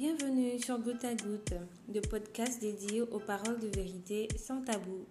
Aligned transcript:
Bienvenue 0.00 0.58
sur 0.58 0.78
Goutte 0.78 1.04
à 1.04 1.14
Goutte, 1.14 1.52
le 1.94 2.00
podcast 2.00 2.58
dédié 2.58 3.02
aux 3.02 3.18
paroles 3.18 3.60
de 3.60 3.66
vérité 3.66 4.28
sans 4.34 4.62
tabou. 4.62 5.04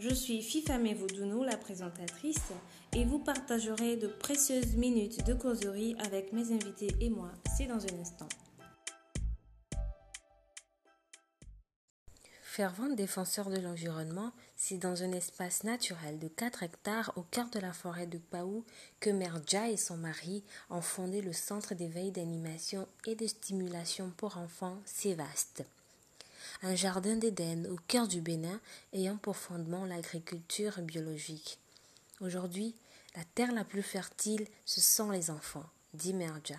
Je 0.00 0.12
suis 0.12 0.42
Fifame 0.42 0.92
Voudounou, 0.94 1.44
la 1.44 1.56
présentatrice, 1.56 2.50
et 2.96 3.04
vous 3.04 3.20
partagerez 3.20 3.96
de 3.96 4.08
précieuses 4.08 4.74
minutes 4.74 5.24
de 5.24 5.32
causerie 5.32 5.94
avec 6.00 6.32
mes 6.32 6.52
invités 6.52 6.92
et 7.00 7.08
moi. 7.08 7.30
C'est 7.56 7.66
dans 7.66 7.86
un 7.86 8.00
instant. 8.00 8.28
Fervent 12.60 12.90
défenseur 12.90 13.48
de 13.48 13.56
l'environnement, 13.56 14.32
c'est 14.54 14.76
dans 14.76 15.02
un 15.02 15.12
espace 15.12 15.64
naturel 15.64 16.18
de 16.18 16.28
4 16.28 16.62
hectares 16.62 17.10
au 17.16 17.22
cœur 17.22 17.48
de 17.48 17.58
la 17.58 17.72
forêt 17.72 18.06
de 18.06 18.18
Paou 18.18 18.66
que 19.00 19.08
Merja 19.08 19.70
et 19.70 19.78
son 19.78 19.96
mari 19.96 20.44
ont 20.68 20.82
fondé 20.82 21.22
le 21.22 21.32
centre 21.32 21.74
d'éveil 21.74 22.10
d'animation 22.10 22.86
et 23.06 23.14
de 23.14 23.26
stimulation 23.26 24.12
pour 24.14 24.36
enfants 24.36 24.76
Sévaste. 24.84 25.64
Un 26.62 26.74
jardin 26.74 27.16
d'Éden 27.16 27.66
au 27.70 27.78
cœur 27.88 28.06
du 28.06 28.20
Bénin 28.20 28.60
ayant 28.92 29.16
pour 29.16 29.38
fondement 29.38 29.86
l'agriculture 29.86 30.82
biologique. 30.82 31.58
Aujourd'hui, 32.20 32.74
la 33.16 33.24
terre 33.24 33.54
la 33.54 33.64
plus 33.64 33.82
fertile, 33.82 34.46
ce 34.66 34.82
sont 34.82 35.10
les 35.10 35.30
enfants, 35.30 35.64
dit 35.94 36.12
Merja. 36.12 36.58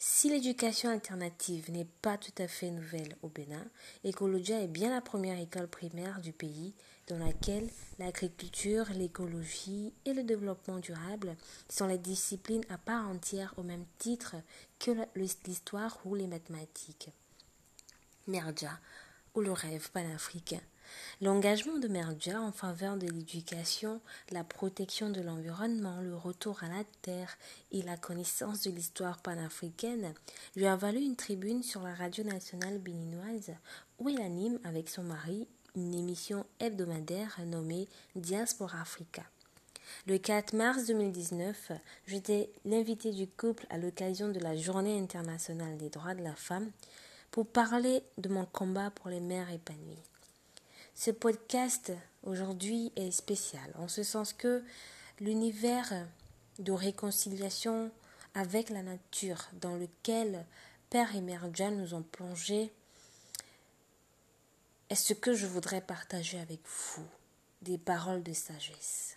Si 0.00 0.30
l'éducation 0.30 0.90
alternative 0.90 1.72
n'est 1.72 1.88
pas 2.02 2.16
tout 2.16 2.34
à 2.38 2.46
fait 2.46 2.70
nouvelle 2.70 3.16
au 3.22 3.28
Bénin, 3.28 3.66
Ecologia 4.04 4.62
est 4.62 4.68
bien 4.68 4.90
la 4.90 5.00
première 5.00 5.40
école 5.40 5.66
primaire 5.66 6.20
du 6.20 6.32
pays 6.32 6.72
dans 7.08 7.18
laquelle 7.18 7.68
l'agriculture, 7.98 8.86
l'écologie 8.94 9.92
et 10.04 10.14
le 10.14 10.22
développement 10.22 10.78
durable 10.78 11.36
sont 11.68 11.88
les 11.88 11.98
disciplines 11.98 12.64
à 12.68 12.78
part 12.78 13.08
entière 13.08 13.54
au 13.56 13.64
même 13.64 13.86
titre 13.98 14.36
que 14.78 14.92
l'histoire 15.16 15.98
ou 16.04 16.14
les 16.14 16.28
mathématiques. 16.28 17.10
Merdia, 18.28 18.78
ou 19.34 19.40
le 19.40 19.50
rêve 19.50 19.90
panafricain. 19.90 20.60
L'engagement 21.20 21.78
de 21.78 21.88
Merdia 21.88 22.40
en 22.40 22.52
faveur 22.52 22.96
de 22.96 23.06
l'éducation, 23.06 24.00
la 24.30 24.44
protection 24.44 25.10
de 25.10 25.20
l'environnement, 25.20 26.00
le 26.00 26.16
retour 26.16 26.62
à 26.62 26.68
la 26.68 26.84
terre 27.02 27.36
et 27.72 27.82
la 27.82 27.96
connaissance 27.96 28.62
de 28.62 28.70
l'histoire 28.70 29.18
panafricaine 29.18 30.14
lui 30.56 30.66
a 30.66 30.76
valu 30.76 31.00
une 31.00 31.16
tribune 31.16 31.62
sur 31.62 31.82
la 31.82 31.94
radio 31.94 32.24
nationale 32.24 32.78
béninoise 32.78 33.52
où 33.98 34.08
il 34.08 34.20
anime 34.20 34.58
avec 34.64 34.88
son 34.88 35.02
mari 35.02 35.46
une 35.74 35.94
émission 35.94 36.44
hebdomadaire 36.60 37.38
nommée 37.46 37.88
Diaspora 38.16 38.80
Africa. 38.80 39.22
Le 40.06 40.18
4 40.18 40.54
mars 40.54 40.86
2019, 40.86 41.72
j'étais 42.06 42.50
l'invité 42.64 43.12
du 43.12 43.26
couple 43.26 43.66
à 43.70 43.78
l'occasion 43.78 44.28
de 44.28 44.38
la 44.38 44.56
Journée 44.56 44.98
internationale 44.98 45.76
des 45.76 45.88
droits 45.88 46.14
de 46.14 46.22
la 46.22 46.34
femme 46.34 46.70
pour 47.30 47.46
parler 47.46 48.02
de 48.16 48.28
mon 48.28 48.44
combat 48.44 48.90
pour 48.90 49.08
les 49.08 49.20
mères 49.20 49.50
épanouies. 49.50 50.02
Ce 51.00 51.12
podcast 51.12 51.92
aujourd'hui 52.24 52.90
est 52.96 53.12
spécial 53.12 53.72
en 53.78 53.86
ce 53.86 54.02
sens 54.02 54.32
que 54.32 54.64
l'univers 55.20 55.92
de 56.58 56.72
réconciliation 56.72 57.92
avec 58.34 58.68
la 58.68 58.82
nature 58.82 59.44
dans 59.60 59.76
lequel 59.76 60.44
Père 60.90 61.14
et 61.14 61.20
Mère 61.20 61.46
John 61.54 61.80
nous 61.80 61.94
ont 61.94 62.02
plongé 62.02 62.72
est 64.90 64.96
ce 64.96 65.14
que 65.14 65.34
je 65.34 65.46
voudrais 65.46 65.82
partager 65.82 66.40
avec 66.40 66.62
vous, 66.66 67.06
des 67.62 67.78
paroles 67.78 68.24
de 68.24 68.32
sagesse. 68.32 69.16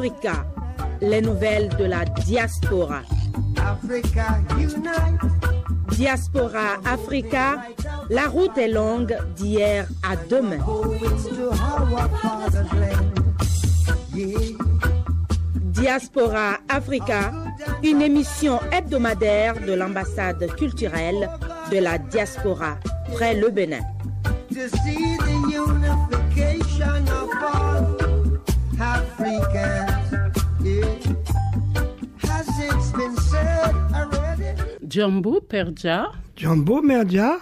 Africa, 0.00 0.46
les 1.02 1.20
nouvelles 1.20 1.68
de 1.76 1.84
la 1.84 2.06
diaspora. 2.24 3.02
Africa 3.58 4.40
Diaspora 5.90 6.80
Africa, 6.86 7.66
la 8.08 8.28
route 8.28 8.56
est 8.56 8.68
longue 8.68 9.14
d'hier 9.36 9.86
à 10.02 10.16
demain. 10.16 10.56
Diaspora 15.54 16.56
Africa, 16.70 17.32
une 17.82 18.00
émission 18.00 18.58
hebdomadaire 18.72 19.60
de 19.66 19.74
l'ambassade 19.74 20.46
culturelle 20.56 21.28
de 21.70 21.76
la 21.76 21.98
diaspora 21.98 22.78
près 23.12 23.34
le 23.34 23.50
Bénin. 23.50 23.84
Jumbo 34.88 35.40
Perja. 35.40 36.10
Jumbo 36.34 36.80
Merdia. 36.82 37.38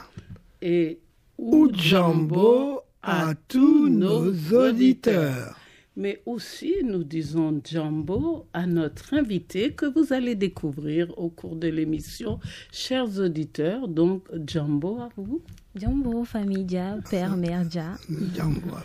Et 0.61 0.99
ou 1.39 1.69
Jumbo 1.73 2.81
à 3.03 3.35
tous 3.47 3.89
nos 3.89 4.33
auditeurs. 4.53 5.57
Mais 5.97 6.21
aussi, 6.27 6.75
nous 6.85 7.05
disons 7.05 7.61
Jumbo 7.65 8.47
à 8.53 8.67
notre 8.67 9.15
invité 9.15 9.73
que 9.73 9.87
vous 9.87 10.13
allez 10.13 10.35
découvrir 10.35 11.17
au 11.19 11.29
cours 11.29 11.57
de 11.57 11.69
l'émission. 11.69 12.41
Chers 12.73 13.19
auditeurs, 13.19 13.87
donc 13.87 14.25
Jumbo 14.45 15.01
à 15.01 15.09
vous. 15.17 15.41
Jumbo, 15.77 16.25
famille 16.25 16.67
Père, 17.09 17.37
Mère 17.37 17.65
Jumbo 17.71 18.77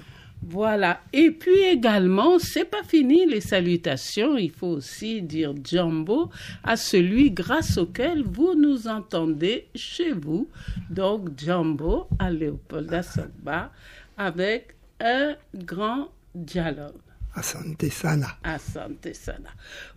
voilà. 0.50 1.02
Et 1.14 1.32
puis 1.32 1.64
également, 1.64 2.38
c'est 2.40 2.66
pas 2.66 2.84
fini 2.84 3.26
les 3.26 3.42
salutations. 3.42 4.38
Il 4.38 4.52
faut 4.52 4.68
aussi 4.68 5.22
dire 5.22 5.54
Jumbo 5.64 6.30
à 6.64 6.76
celui 6.76 7.32
grâce 7.32 7.78
auquel 7.78 8.24
vous 8.24 8.56
nous 8.56 8.88
entendez 8.88 9.68
chez 9.76 10.12
vous. 10.12 10.50
Donc 10.90 11.30
Jumbo 11.38 12.08
à 12.20 12.30
Léopold 12.30 12.94
Assogba 12.94 13.72
avec 14.18 14.76
un 15.00 15.36
grand 15.56 16.10
dialogue. 16.36 16.94
Asante 17.36 17.90
Sana. 17.90 18.38
Asante 18.44 19.14
Sana. 19.14 19.50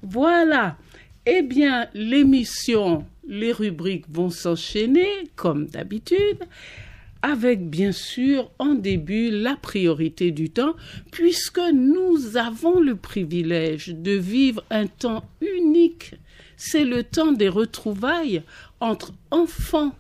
Voilà. 0.03 0.79
Eh 1.27 1.43
bien, 1.43 1.89
l'émission, 1.93 3.05
les 3.27 3.51
rubriques 3.51 4.07
vont 4.09 4.31
s'enchaîner 4.31 5.09
comme 5.35 5.67
d'habitude 5.67 6.39
avec 7.27 7.69
bien 7.69 7.91
sûr 7.91 8.53
en 8.61 8.75
début 8.75 9.31
la 9.31 9.57
priorité 9.57 10.31
du 10.31 10.49
temps, 10.49 10.77
puisque 11.11 11.61
nous 11.75 12.37
avons 12.37 12.79
le 12.79 12.95
privilège 12.95 13.89
de 13.89 14.13
vivre 14.13 14.63
un 14.71 14.87
temps 14.87 15.25
unique. 15.41 16.15
C'est 16.57 16.85
le 16.85 17.03
temps 17.03 17.33
des 17.33 17.49
retrouvailles 17.49 18.43
entre 18.79 19.13
enfants 19.33 19.93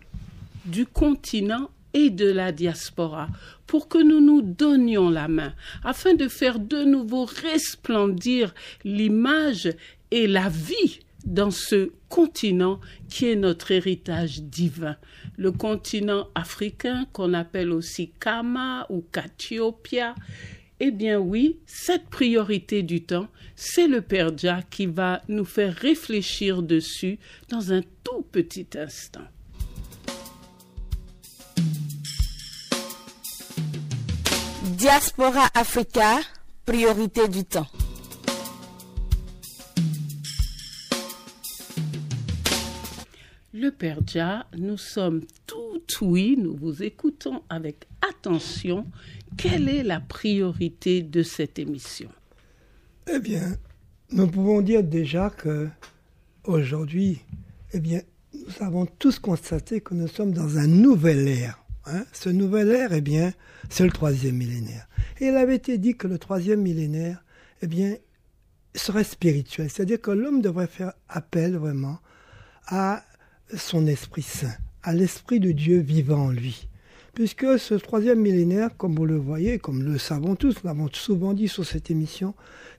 du 0.66 0.86
continent 0.86 1.68
et 1.94 2.10
de 2.10 2.30
la 2.30 2.52
diaspora, 2.52 3.28
pour 3.66 3.88
que 3.88 3.98
nous 3.98 4.20
nous 4.20 4.42
donnions 4.42 5.10
la 5.10 5.26
main, 5.26 5.52
afin 5.82 6.14
de 6.14 6.28
faire 6.28 6.60
de 6.60 6.84
nouveau 6.84 7.24
resplendir 7.24 8.54
l'image 8.84 9.68
et 10.12 10.28
la 10.28 10.48
vie 10.48 11.00
dans 11.26 11.50
ce 11.50 11.90
continent 12.08 12.80
qui 13.10 13.28
est 13.28 13.36
notre 13.36 13.72
héritage 13.72 14.40
divin. 14.40 14.96
Le 15.36 15.52
continent 15.52 16.28
africain 16.34 17.06
qu'on 17.12 17.34
appelle 17.34 17.72
aussi 17.72 18.12
Kama 18.20 18.86
ou 18.88 19.04
Katiopia. 19.12 20.14
Eh 20.78 20.90
bien 20.90 21.18
oui, 21.18 21.58
cette 21.66 22.08
priorité 22.08 22.82
du 22.82 23.02
temps, 23.02 23.28
c'est 23.54 23.88
le 23.88 24.02
Père 24.02 24.30
qui 24.70 24.86
va 24.86 25.22
nous 25.28 25.44
faire 25.44 25.74
réfléchir 25.74 26.62
dessus 26.62 27.18
dans 27.48 27.72
un 27.72 27.82
tout 28.04 28.22
petit 28.30 28.66
instant. 28.78 29.24
Diaspora 34.76 35.48
Africa, 35.54 36.20
priorité 36.66 37.28
du 37.28 37.44
temps. 37.44 37.66
Le 43.66 43.72
Père 43.72 43.98
nous 44.56 44.76
sommes 44.76 45.22
tout 45.48 45.82
oui, 46.00 46.36
nous 46.38 46.54
vous 46.54 46.84
écoutons 46.84 47.42
avec 47.48 47.88
attention. 48.08 48.86
Quelle 49.36 49.68
est 49.68 49.82
la 49.82 49.98
priorité 49.98 51.02
de 51.02 51.24
cette 51.24 51.58
émission? 51.58 52.08
Eh 53.12 53.18
bien, 53.18 53.56
nous 54.12 54.28
pouvons 54.28 54.60
dire 54.60 54.84
déjà 54.84 55.30
que 55.30 55.66
aujourd'hui, 56.44 57.18
eh 57.72 57.80
bien, 57.80 58.02
nous 58.34 58.64
avons 58.64 58.86
tous 58.86 59.18
constaté 59.18 59.80
que 59.80 59.94
nous 59.94 60.06
sommes 60.06 60.32
dans 60.32 60.58
un 60.58 60.68
nouvel 60.68 61.26
ère. 61.26 61.60
Hein. 61.86 62.04
Ce 62.12 62.28
nouvel 62.28 62.70
ère, 62.70 62.92
eh 62.92 63.00
bien, 63.00 63.32
c'est 63.68 63.84
le 63.84 63.90
troisième 63.90 64.36
millénaire. 64.36 64.86
Et 65.18 65.26
il 65.26 65.36
avait 65.36 65.56
été 65.56 65.76
dit 65.76 65.96
que 65.96 66.06
le 66.06 66.20
troisième 66.20 66.60
millénaire, 66.60 67.24
eh 67.62 67.66
bien, 67.66 67.96
serait 68.76 69.02
spirituel. 69.02 69.68
C'est-à-dire 69.70 70.00
que 70.00 70.12
l'homme 70.12 70.40
devrait 70.40 70.68
faire 70.68 70.92
appel 71.08 71.56
vraiment 71.56 71.98
à 72.68 73.02
son 73.54 73.86
Esprit 73.86 74.22
Saint, 74.22 74.54
à 74.82 74.92
l'Esprit 74.94 75.40
de 75.40 75.52
Dieu 75.52 75.78
vivant 75.78 76.26
en 76.26 76.30
lui. 76.30 76.68
Puisque 77.14 77.58
ce 77.58 77.74
troisième 77.74 78.20
millénaire, 78.20 78.76
comme 78.76 78.94
vous 78.94 79.06
le 79.06 79.16
voyez, 79.16 79.58
comme 79.58 79.82
le 79.82 79.98
savons 79.98 80.34
tous, 80.34 80.56
nous 80.56 80.68
l'avons 80.68 80.88
souvent 80.92 81.32
dit 81.32 81.48
sur 81.48 81.64
cette 81.64 81.90
émission, 81.90 82.34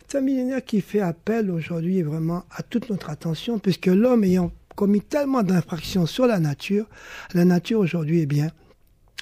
c'est 0.07 0.19
un 0.19 0.21
millénaire 0.21 0.63
qui 0.63 0.81
fait 0.81 0.99
appel 0.99 1.49
aujourd'hui 1.49 2.01
vraiment 2.01 2.43
à 2.51 2.63
toute 2.63 2.89
notre 2.89 3.09
attention, 3.09 3.59
puisque 3.59 3.87
l'homme 3.87 4.23
ayant 4.23 4.51
commis 4.75 5.01
tellement 5.01 5.41
d'infractions 5.41 6.05
sur 6.05 6.27
la 6.27 6.39
nature, 6.39 6.87
la 7.33 7.45
nature 7.45 7.79
aujourd'hui, 7.79 8.21
eh 8.21 8.25
bien, 8.25 8.51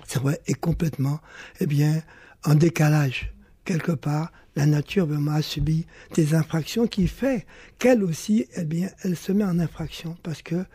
c'est 0.05 0.19
vrai, 0.19 0.41
est 0.47 0.59
complètement, 0.59 1.19
eh 1.59 1.65
bien, 1.65 2.01
en 2.43 2.55
décalage. 2.55 3.33
Quelque 3.63 3.93
part, 3.93 4.31
la 4.55 4.65
nature 4.65 5.07
a 5.31 5.41
subi 5.41 5.85
des 6.13 6.35
infractions 6.35 6.87
qui 6.87 7.07
fait 7.07 7.45
qu'elle 7.79 8.03
aussi, 8.03 8.47
eh 8.55 8.63
bien, 8.63 8.89
elle 9.03 9.15
se 9.15 9.31
met 9.31 9.43
en 9.43 9.59
infraction 9.59 10.17
parce 10.23 10.41
que 10.41 10.65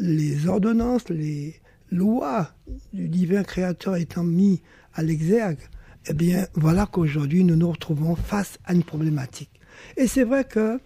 les 0.00 0.48
ordonnances, 0.48 1.08
les 1.08 1.54
lois 1.90 2.50
du 2.92 3.08
divin 3.08 3.42
créateur 3.42 3.96
étant 3.96 4.24
mis 4.24 4.62
à 4.94 5.02
l'exergue, 5.02 5.60
eh 6.06 6.14
bien, 6.14 6.46
voilà 6.54 6.86
qu'aujourd'hui, 6.86 7.44
nous 7.44 7.56
nous 7.56 7.70
retrouvons 7.70 8.16
face 8.16 8.58
à 8.64 8.72
une 8.72 8.82
problématique. 8.82 9.50
Et 9.96 10.06
c'est 10.06 10.24
vrai 10.24 10.44
que 10.44 10.80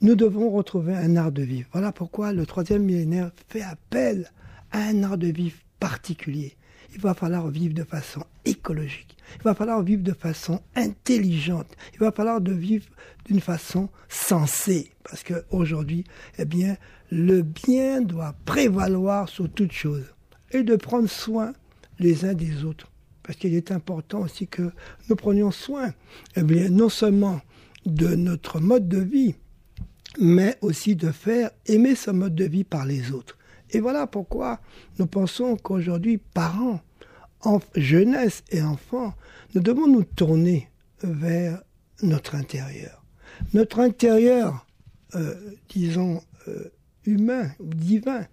nous 0.00 0.14
devons 0.14 0.50
retrouver 0.50 0.94
un 0.94 1.16
art 1.16 1.32
de 1.32 1.42
vivre. 1.42 1.68
Voilà 1.72 1.92
pourquoi 1.92 2.32
le 2.32 2.46
troisième 2.46 2.84
millénaire 2.84 3.32
fait 3.48 3.62
appel 3.62 4.30
à 4.70 4.80
un 4.80 5.02
art 5.02 5.18
de 5.18 5.28
vivre 5.28 5.56
particulier. 5.80 6.56
Il 6.94 7.00
va 7.00 7.14
falloir 7.14 7.48
vivre 7.48 7.74
de 7.74 7.84
façon 7.84 8.22
écologique. 8.44 9.16
Il 9.36 9.42
va 9.42 9.54
falloir 9.54 9.82
vivre 9.82 10.02
de 10.02 10.12
façon 10.12 10.60
intelligente. 10.74 11.68
Il 11.94 12.00
va 12.00 12.12
falloir 12.12 12.40
de 12.40 12.52
vivre 12.52 12.86
d'une 13.26 13.40
façon 13.40 13.88
sensée. 14.08 14.90
Parce 15.04 15.22
qu'aujourd'hui, 15.22 16.04
eh 16.38 16.44
bien, 16.44 16.76
le 17.10 17.42
bien 17.42 18.00
doit 18.00 18.34
prévaloir 18.44 19.28
sur 19.28 19.50
toute 19.50 19.72
chose. 19.72 20.04
Et 20.50 20.62
de 20.62 20.76
prendre 20.76 21.08
soin 21.08 21.52
les 21.98 22.24
uns 22.24 22.34
des 22.34 22.64
autres. 22.64 22.90
Parce 23.22 23.38
qu'il 23.38 23.54
est 23.54 23.70
important 23.70 24.20
aussi 24.20 24.46
que 24.46 24.70
nous 25.08 25.16
prenions 25.16 25.50
soin, 25.50 25.92
eh 26.36 26.42
non 26.42 26.88
seulement 26.88 27.40
de 27.84 28.14
notre 28.14 28.60
mode 28.60 28.88
de 28.88 28.98
vie, 28.98 29.34
mais 30.18 30.56
aussi 30.62 30.96
de 30.96 31.10
faire 31.10 31.50
aimer 31.66 31.94
ce 31.94 32.10
mode 32.10 32.34
de 32.34 32.44
vie 32.44 32.64
par 32.64 32.86
les 32.86 33.12
autres. 33.12 33.36
Et 33.70 33.80
voilà 33.80 34.06
pourquoi 34.06 34.60
nous 34.98 35.06
pensons 35.06 35.56
qu'aujourd'hui, 35.56 36.18
parents, 36.18 36.80
en 37.42 37.60
jeunesse 37.76 38.42
et 38.50 38.62
enfants, 38.62 39.14
nous 39.54 39.60
devons 39.60 39.86
nous 39.86 40.04
tourner 40.04 40.70
vers 41.02 41.62
notre 42.02 42.34
intérieur. 42.34 43.04
Notre 43.54 43.80
intérieur, 43.80 44.66
euh, 45.14 45.34
disons, 45.68 46.20
euh, 46.48 46.70
humain 47.08 47.50
ou 47.60 47.74
divin, 47.74 48.26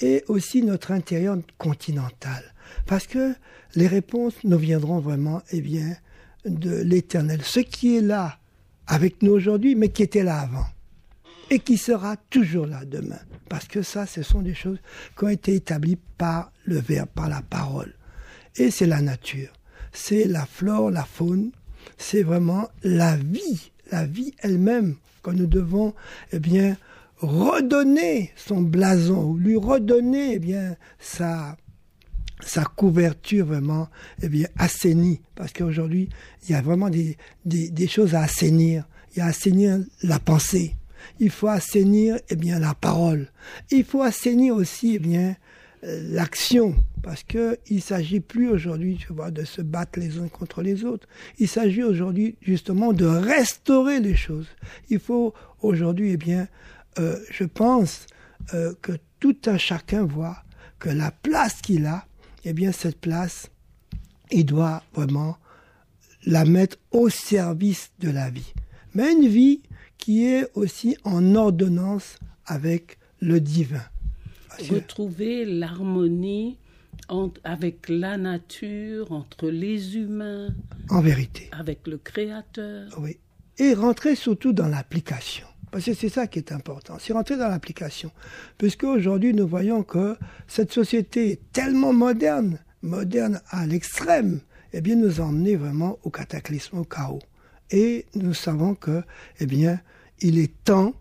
et 0.00 0.24
aussi 0.28 0.62
notre 0.62 0.92
intérieur 0.92 1.36
continental. 1.58 2.42
Parce 2.86 3.06
que 3.06 3.34
les 3.74 3.86
réponses 3.86 4.34
nous 4.44 4.58
viendront 4.58 5.00
vraiment, 5.00 5.42
eh 5.50 5.60
bien, 5.60 5.96
de 6.44 6.82
l'éternel. 6.82 7.40
Ce 7.42 7.60
qui 7.60 7.96
est 7.96 8.02
là 8.02 8.38
avec 8.86 9.22
nous 9.22 9.32
aujourd'hui, 9.32 9.74
mais 9.74 9.90
qui 9.90 10.02
était 10.02 10.24
là 10.24 10.40
avant 10.40 10.66
et 11.50 11.58
qui 11.58 11.76
sera 11.76 12.16
toujours 12.16 12.66
là 12.66 12.84
demain. 12.84 13.18
Parce 13.48 13.66
que 13.66 13.82
ça, 13.82 14.06
ce 14.06 14.22
sont 14.22 14.40
des 14.40 14.54
choses 14.54 14.78
qui 15.18 15.24
ont 15.24 15.28
été 15.28 15.54
établies 15.54 15.98
par 16.16 16.52
le 16.64 16.78
Verbe, 16.78 17.08
par 17.08 17.28
la 17.28 17.42
parole. 17.42 17.92
Et 18.56 18.70
c'est 18.70 18.86
la 18.86 19.02
nature. 19.02 19.52
C'est 19.92 20.24
la 20.24 20.46
flore, 20.46 20.90
la 20.90 21.04
faune. 21.04 21.50
C'est 21.98 22.22
vraiment 22.22 22.68
la 22.84 23.16
vie, 23.16 23.72
la 23.90 24.06
vie 24.06 24.32
elle-même 24.38 24.94
que 25.22 25.30
nous 25.30 25.46
devons, 25.46 25.94
eh 26.32 26.38
bien, 26.38 26.76
redonner 27.20 28.32
son 28.36 28.62
blason, 28.62 29.34
lui 29.34 29.56
redonner, 29.56 30.34
eh 30.34 30.38
bien, 30.38 30.76
sa, 30.98 31.56
sa 32.44 32.64
couverture 32.64 33.46
vraiment, 33.46 33.88
eh 34.22 34.28
bien, 34.28 34.48
assainie. 34.58 35.20
Parce 35.34 35.52
qu'aujourd'hui, 35.52 36.08
il 36.44 36.52
y 36.52 36.54
a 36.54 36.62
vraiment 36.62 36.90
des, 36.90 37.16
des, 37.44 37.70
des 37.70 37.88
choses 37.88 38.14
à 38.14 38.22
assainir. 38.22 38.84
Il 39.14 39.18
y 39.18 39.22
a 39.22 39.26
assainir 39.26 39.78
la 40.02 40.18
pensée 40.18 40.76
il 41.18 41.30
faut 41.30 41.48
assainir 41.48 42.18
eh 42.28 42.36
bien 42.36 42.58
la 42.58 42.74
parole. 42.74 43.28
Il 43.70 43.84
faut 43.84 44.02
assainir 44.02 44.54
aussi 44.54 44.96
eh 44.96 44.98
bien 44.98 45.36
euh, 45.84 46.02
l'action 46.10 46.74
parce 47.02 47.22
que 47.22 47.58
il 47.68 47.80
s'agit 47.80 48.20
plus 48.20 48.48
aujourd'hui 48.48 48.96
tu 48.96 49.12
vois 49.12 49.30
de 49.30 49.44
se 49.44 49.62
battre 49.62 49.98
les 49.98 50.18
uns 50.18 50.28
contre 50.28 50.62
les 50.62 50.84
autres. 50.84 51.08
Il 51.38 51.48
s'agit 51.48 51.82
aujourd'hui 51.82 52.36
justement 52.40 52.92
de 52.92 53.06
restaurer 53.06 54.00
les 54.00 54.16
choses. 54.16 54.48
Il 54.88 54.98
faut 54.98 55.34
aujourd'hui 55.60 56.12
eh 56.12 56.16
bien 56.16 56.48
euh, 56.98 57.16
je 57.30 57.44
pense 57.44 58.06
euh, 58.54 58.74
que 58.82 58.92
tout 59.20 59.36
un 59.46 59.58
chacun 59.58 60.04
voit 60.04 60.42
que 60.78 60.88
la 60.88 61.10
place 61.10 61.60
qu'il 61.60 61.86
a 61.86 62.06
eh 62.44 62.52
bien 62.52 62.72
cette 62.72 63.00
place 63.00 63.50
il 64.30 64.46
doit 64.46 64.82
vraiment 64.94 65.36
la 66.24 66.44
mettre 66.44 66.76
au 66.90 67.08
service 67.08 67.90
de 67.98 68.10
la 68.10 68.30
vie. 68.30 68.52
Mais 68.94 69.12
une 69.12 69.26
vie 69.26 69.62
qui 69.98 70.24
est 70.24 70.46
aussi 70.54 70.96
en 71.04 71.34
ordonnance 71.34 72.16
avec 72.46 72.98
le 73.20 73.40
divin. 73.40 73.84
Retrouver 74.70 75.44
l'harmonie 75.44 76.58
avec 77.44 77.88
la 77.88 78.16
nature, 78.16 79.10
entre 79.12 79.48
les 79.48 79.96
humains. 79.96 80.54
En 80.88 81.00
vérité. 81.00 81.48
Avec 81.52 81.86
le 81.86 81.98
Créateur. 81.98 82.88
Oui. 83.00 83.16
Et 83.58 83.74
rentrer 83.74 84.14
surtout 84.14 84.52
dans 84.52 84.68
l'application. 84.68 85.46
Parce 85.70 85.84
que 85.84 85.94
c'est 85.94 86.08
ça 86.08 86.26
qui 86.26 86.38
est 86.38 86.52
important, 86.52 86.96
c'est 86.98 87.12
rentrer 87.12 87.36
dans 87.36 87.48
l'application. 87.48 88.10
Puisque 88.58 88.84
aujourd'hui, 88.84 89.32
nous 89.34 89.46
voyons 89.46 89.82
que 89.82 90.16
cette 90.48 90.72
société 90.72 91.40
tellement 91.52 91.92
moderne, 91.92 92.58
moderne 92.82 93.40
à 93.50 93.66
l'extrême, 93.66 94.40
eh 94.72 94.80
bien, 94.80 94.96
nous 94.96 95.20
a 95.20 95.56
vraiment 95.56 95.98
au 96.02 96.10
cataclysme, 96.10 96.78
au 96.78 96.84
chaos. 96.84 97.20
Et 97.70 98.06
nous 98.14 98.34
savons 98.34 98.74
que, 98.74 99.02
eh 99.38 99.46
bien, 99.46 99.80
il 100.20 100.38
est 100.38 100.52
temps 100.64 100.94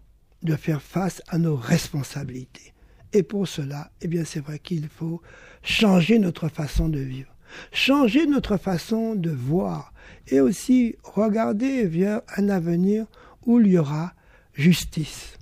de 0.43 0.55
faire 0.55 0.81
face 0.81 1.21
à 1.27 1.37
nos 1.37 1.55
responsabilités. 1.55 2.73
Et 3.11 3.23
pour 3.23 3.47
cela, 3.47 3.91
eh 4.01 4.07
bien, 4.07 4.23
c'est 4.23 4.39
vrai 4.39 4.59
qu'il 4.59 4.87
faut 4.87 5.21
changer 5.63 6.19
notre 6.19 6.47
façon 6.47 6.89
de 6.89 6.99
vivre, 6.99 7.35
changer 7.71 8.27
notre 8.27 8.57
façon 8.57 9.15
de 9.15 9.31
voir, 9.31 9.93
et 10.27 10.39
aussi 10.39 10.95
regarder 11.03 11.85
vers 11.85 12.21
un 12.37 12.49
avenir 12.49 13.07
où 13.45 13.59
il 13.59 13.67
y 13.67 13.77
aura 13.77 14.13
justice, 14.59 15.37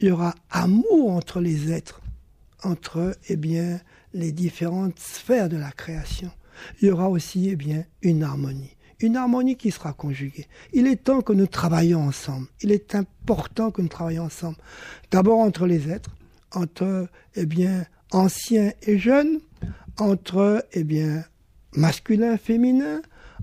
il 0.00 0.08
y 0.08 0.10
aura 0.10 0.34
amour 0.50 1.12
entre 1.12 1.40
les 1.40 1.70
êtres, 1.72 2.00
entre, 2.62 3.16
eh 3.28 3.36
bien, 3.36 3.80
les 4.12 4.32
différentes 4.32 4.98
sphères 4.98 5.48
de 5.48 5.56
la 5.56 5.70
création. 5.70 6.30
Il 6.80 6.88
y 6.88 6.90
aura 6.90 7.08
aussi, 7.08 7.48
eh 7.48 7.56
bien, 7.56 7.84
une 8.02 8.22
harmonie 8.22 8.76
une 9.00 9.16
harmonie 9.16 9.56
qui 9.56 9.70
sera 9.70 9.92
conjuguée. 9.92 10.46
Il 10.72 10.86
est 10.86 11.04
temps 11.04 11.22
que 11.22 11.32
nous 11.32 11.46
travaillions 11.46 12.02
ensemble. 12.02 12.46
Il 12.60 12.70
est 12.70 12.94
important 12.94 13.70
que 13.70 13.82
nous 13.82 13.88
travaillions 13.88 14.24
ensemble. 14.24 14.58
D'abord 15.10 15.38
entre 15.38 15.66
les 15.66 15.90
êtres, 15.90 16.10
entre, 16.52 17.08
eh 17.34 17.46
bien, 17.46 17.86
anciens 18.10 18.72
et 18.82 18.98
jeunes, 18.98 19.40
entre, 19.98 20.66
eh 20.72 20.84
bien, 20.84 21.24
masculin, 21.74 22.36
féminin, 22.36 23.00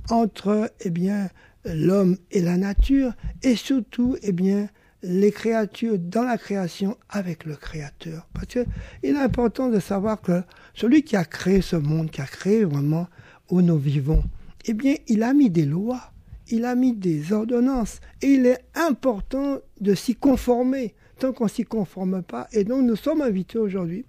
entre, 0.10 0.72
eh 0.82 0.90
bien, 0.90 1.30
l'homme 1.66 2.18
et 2.32 2.42
la 2.42 2.58
nature, 2.58 3.14
et 3.44 3.56
surtout, 3.56 4.16
eh 4.22 4.32
bien, 4.32 4.70
les 5.04 5.32
créatures 5.32 6.00
dans 6.00 6.24
la 6.24 6.38
création 6.38 6.98
avec 7.10 7.46
le 7.46 7.56
Créateur. 7.56 8.28
Parce 8.34 8.48
qu'il 8.48 8.66
est 9.04 9.16
important 9.16 9.70
de 9.70 9.80
savoir 9.80 10.22
que 10.22 10.42
celui 10.74 11.04
qui 11.04 11.16
a 11.16 11.26
créé 11.26 11.62
ce 11.62 11.76
monde, 11.76 12.10
qui 12.10 12.22
a 12.22 12.26
créé 12.26 12.66
vraiment 12.66 13.08
où 13.50 13.62
nous 13.62 13.78
vivons, 13.78 14.24
eh 14.66 14.74
bien, 14.74 14.96
il 15.08 15.24
a 15.24 15.34
mis 15.34 15.50
des 15.50 15.66
lois, 15.66 16.12
il 16.50 16.66
a 16.66 16.76
mis 16.76 16.94
des 16.94 17.32
ordonnances, 17.32 18.00
et 18.22 18.28
il 18.28 18.46
est 18.46 18.60
important 18.76 19.60
de 19.80 19.96
s'y 19.96 20.16
conformer, 20.16 20.96
tant 21.20 21.34
qu'on 21.34 21.48
s'y 21.48 21.64
conforme 21.64 22.22
pas. 22.22 22.48
Et 22.52 22.64
donc, 22.64 22.84
nous 22.86 22.96
sommes 22.96 23.22
invités 23.22 23.60
aujourd'hui, 23.60 24.06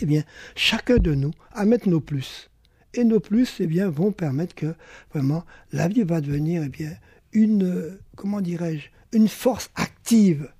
eh 0.00 0.06
bien, 0.06 0.22
chacun 0.54 0.96
de 0.96 1.14
nous, 1.14 1.32
à 1.52 1.64
mettre 1.64 1.88
nos 1.88 2.00
plus, 2.00 2.50
et 2.94 3.04
nos 3.04 3.20
plus 3.20 3.56
eh 3.60 3.66
bien, 3.66 3.90
vont 3.90 4.12
permettre 4.12 4.54
que 4.54 4.74
vraiment 5.12 5.44
la 5.72 5.88
vie 5.88 6.02
va 6.02 6.20
devenir 6.20 6.62
eh 6.64 6.68
bien, 6.68 6.92
une, 7.32 7.98
comment 8.16 8.40
dirais-je, 8.40 8.88
une 9.12 9.28
force 9.28 9.70
active, 9.74 10.50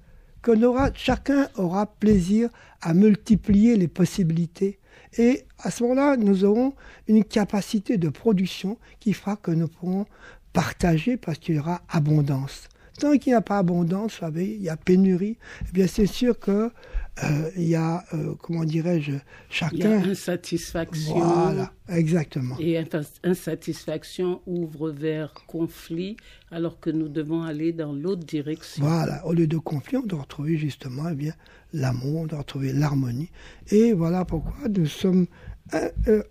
aura, 0.62 0.90
chacun 0.94 1.48
aura 1.56 1.86
plaisir 1.86 2.50
à 2.80 2.94
multiplier 2.94 3.76
les 3.76 3.88
possibilités. 3.88 4.78
Et 5.18 5.44
à 5.58 5.70
ce 5.70 5.82
moment-là, 5.82 6.16
nous 6.16 6.44
aurons 6.44 6.74
une 7.08 7.24
capacité 7.24 7.96
de 7.96 8.08
production 8.08 8.78
qui 9.00 9.12
fera 9.12 9.36
que 9.36 9.50
nous 9.50 9.68
pourrons 9.68 10.06
partager 10.52 11.16
parce 11.16 11.38
qu'il 11.38 11.56
y 11.56 11.58
aura 11.58 11.82
abondance. 11.88 12.68
Tant 12.98 13.16
qu'il 13.18 13.32
n'y 13.32 13.36
a 13.36 13.42
pas 13.42 13.58
abondance, 13.58 14.20
il 14.36 14.62
y 14.62 14.68
a 14.68 14.76
pénurie, 14.76 15.36
eh 15.68 15.72
bien 15.72 15.86
c'est 15.86 16.06
sûr 16.06 16.38
que 16.38 16.70
il 17.56 17.68
y 17.68 17.74
a, 17.74 18.04
euh, 18.12 18.34
comment 18.40 18.64
dirais-je, 18.64 19.12
chacun. 19.48 19.76
Il 19.76 19.80
y 19.80 19.86
a 19.86 20.10
insatisfaction. 20.10 21.18
Voilà, 21.18 21.72
exactement. 21.88 22.56
Et 22.60 22.82
insatisfaction 23.24 24.42
ouvre 24.46 24.90
vers 24.90 25.32
conflit, 25.46 26.16
alors 26.50 26.78
que 26.78 26.90
nous 26.90 27.08
devons 27.08 27.42
aller 27.42 27.72
dans 27.72 27.92
l'autre 27.92 28.24
direction. 28.24 28.84
Voilà, 28.84 29.24
au 29.26 29.32
lieu 29.32 29.46
de 29.46 29.58
conflit, 29.58 29.96
on 29.96 30.06
doit 30.06 30.22
retrouver 30.22 30.56
justement 30.58 31.08
eh 31.10 31.14
bien 31.14 31.32
l'amour, 31.72 32.22
on 32.22 32.26
doit 32.26 32.40
retrouver 32.40 32.72
l'harmonie. 32.72 33.30
Et 33.70 33.92
voilà 33.92 34.24
pourquoi 34.24 34.68
nous 34.68 34.86
sommes 34.86 35.22
euh, 35.22 35.55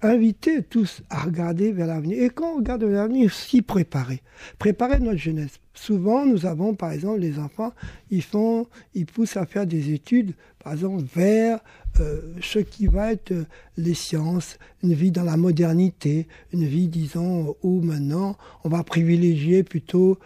inviter 0.01 0.63
tous 0.63 1.01
à 1.10 1.24
regarder 1.24 1.72
vers 1.72 1.88
l'avenir. 1.88 2.24
Et 2.24 2.30
quand 2.30 2.54
on 2.54 2.58
regarde 2.58 2.84
vers 2.84 3.01
l'avenir, 3.04 3.34
s'y 3.34 3.62
préparer. 3.62 4.22
Préparer 4.60 5.00
notre 5.00 5.18
jeunesse. 5.18 5.60
Souvent, 5.74 6.25
nous 6.25 6.46
avons, 6.46 6.74
par 6.74 6.92
exemple, 6.92 7.20
les 7.20 7.38
enfants, 7.38 7.74
ils 8.10 8.22
font, 8.22 8.68
ils 8.94 9.06
poussent 9.06 9.36
à 9.36 9.46
faire 9.46 9.68
des 9.68 9.94
études, 9.94 10.34
par 10.63 10.74
exemple, 10.74 11.04
vers 11.13 11.60
euh, 12.00 12.22
ce 12.42 12.60
qui 12.60 12.88
va 12.88 13.12
être 13.12 13.32
euh, 13.32 13.46
les 13.77 13.94
sciences, 13.94 14.58
une 14.84 14.94
vie 14.94 15.12
dans 15.12 15.24
la 15.24 15.36
modernité, 15.36 16.27
une 16.54 16.65
vie, 16.65 16.88
disons, 16.88 17.58
où 17.62 17.82
maintenant, 17.82 18.38
on 18.63 18.70
va 18.70 18.84
privilégier 18.84 19.63
plutôt, 19.63 20.18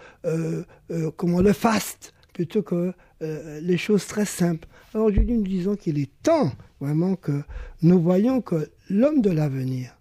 comment, 1.18 1.42
le 1.42 1.54
fast, 1.54 2.14
plutôt 2.34 2.62
que 2.62 2.94
les 3.22 3.78
choses 3.78 4.06
très 4.06 4.26
simples. 4.26 4.68
Alors 4.94 5.08
aujourd'hui, 5.08 5.36
nous 5.36 5.44
disons 5.44 5.76
qu'il 5.76 6.00
est 6.00 6.10
temps 6.24 6.52
vraiment 6.80 7.16
que 7.16 7.44
nous 7.82 8.00
voyons 8.00 8.42
que 8.42 8.70
l'homme 8.90 9.22
de 9.22 9.30
l'avenir, 9.30 9.96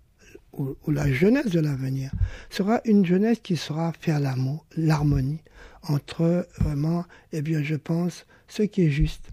ou, 0.52 0.76
la 0.88 1.10
jeunesse 1.12 1.50
de 1.50 1.60
l'avenir, 1.60 2.10
sera 2.50 2.80
une 2.84 3.04
jeunesse 3.04 3.40
qui 3.42 3.56
saura 3.56 3.92
faire 3.92 4.20
l'amour, 4.20 4.66
l'harmonie 4.76 5.40
entre 5.82 6.46
vraiment, 6.58 7.04
eh 7.32 7.42
bien, 7.42 7.62
je 7.62 7.76
pense, 7.76 8.26
ce 8.48 8.62
qui 8.62 8.82
est 8.82 8.90
juste, 8.90 9.28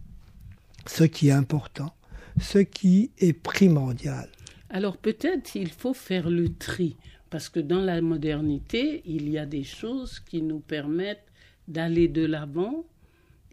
ce 0.85 1.03
qui 1.03 1.29
est 1.29 1.31
important, 1.31 1.93
ce 2.39 2.59
qui 2.59 3.11
est 3.17 3.33
primordial. 3.33 4.29
Alors 4.69 4.97
peut-être 4.97 5.55
il 5.55 5.71
faut 5.71 5.93
faire 5.93 6.29
le 6.29 6.49
tri, 6.53 6.97
parce 7.29 7.49
que 7.49 7.59
dans 7.59 7.81
la 7.81 8.01
modernité, 8.01 9.01
il 9.05 9.29
y 9.29 9.37
a 9.37 9.45
des 9.45 9.63
choses 9.63 10.19
qui 10.19 10.41
nous 10.41 10.59
permettent 10.59 11.27
d'aller 11.67 12.07
de 12.07 12.25
l'avant 12.25 12.85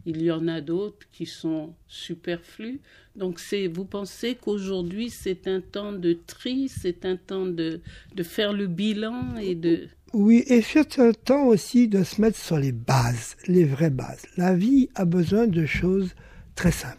il 0.06 0.22
y 0.22 0.30
en 0.30 0.48
a 0.48 0.60
d'autres 0.60 1.06
qui 1.12 1.26
sont 1.26 1.74
superflus. 1.86 2.80
Donc, 3.16 3.40
c'est, 3.40 3.68
vous 3.68 3.84
pensez 3.84 4.36
qu'aujourd'hui, 4.40 5.10
c'est 5.10 5.46
un 5.46 5.60
temps 5.60 5.92
de 5.92 6.18
tri, 6.26 6.68
c'est 6.68 7.04
un 7.04 7.16
temps 7.16 7.46
de, 7.46 7.80
de 8.14 8.22
faire 8.22 8.52
le 8.52 8.66
bilan 8.66 9.36
et 9.36 9.54
de... 9.54 9.88
Oui, 10.12 10.44
et 10.46 10.60
c'est 10.60 10.98
un 10.98 11.12
temps 11.12 11.46
aussi 11.46 11.88
de 11.88 12.02
se 12.02 12.20
mettre 12.20 12.38
sur 12.38 12.58
les 12.58 12.72
bases, 12.72 13.36
les 13.46 13.64
vraies 13.64 13.90
bases. 13.90 14.24
La 14.36 14.54
vie 14.54 14.90
a 14.94 15.04
besoin 15.04 15.46
de 15.46 15.64
choses 15.64 16.14
très 16.54 16.72
simples. 16.72 16.98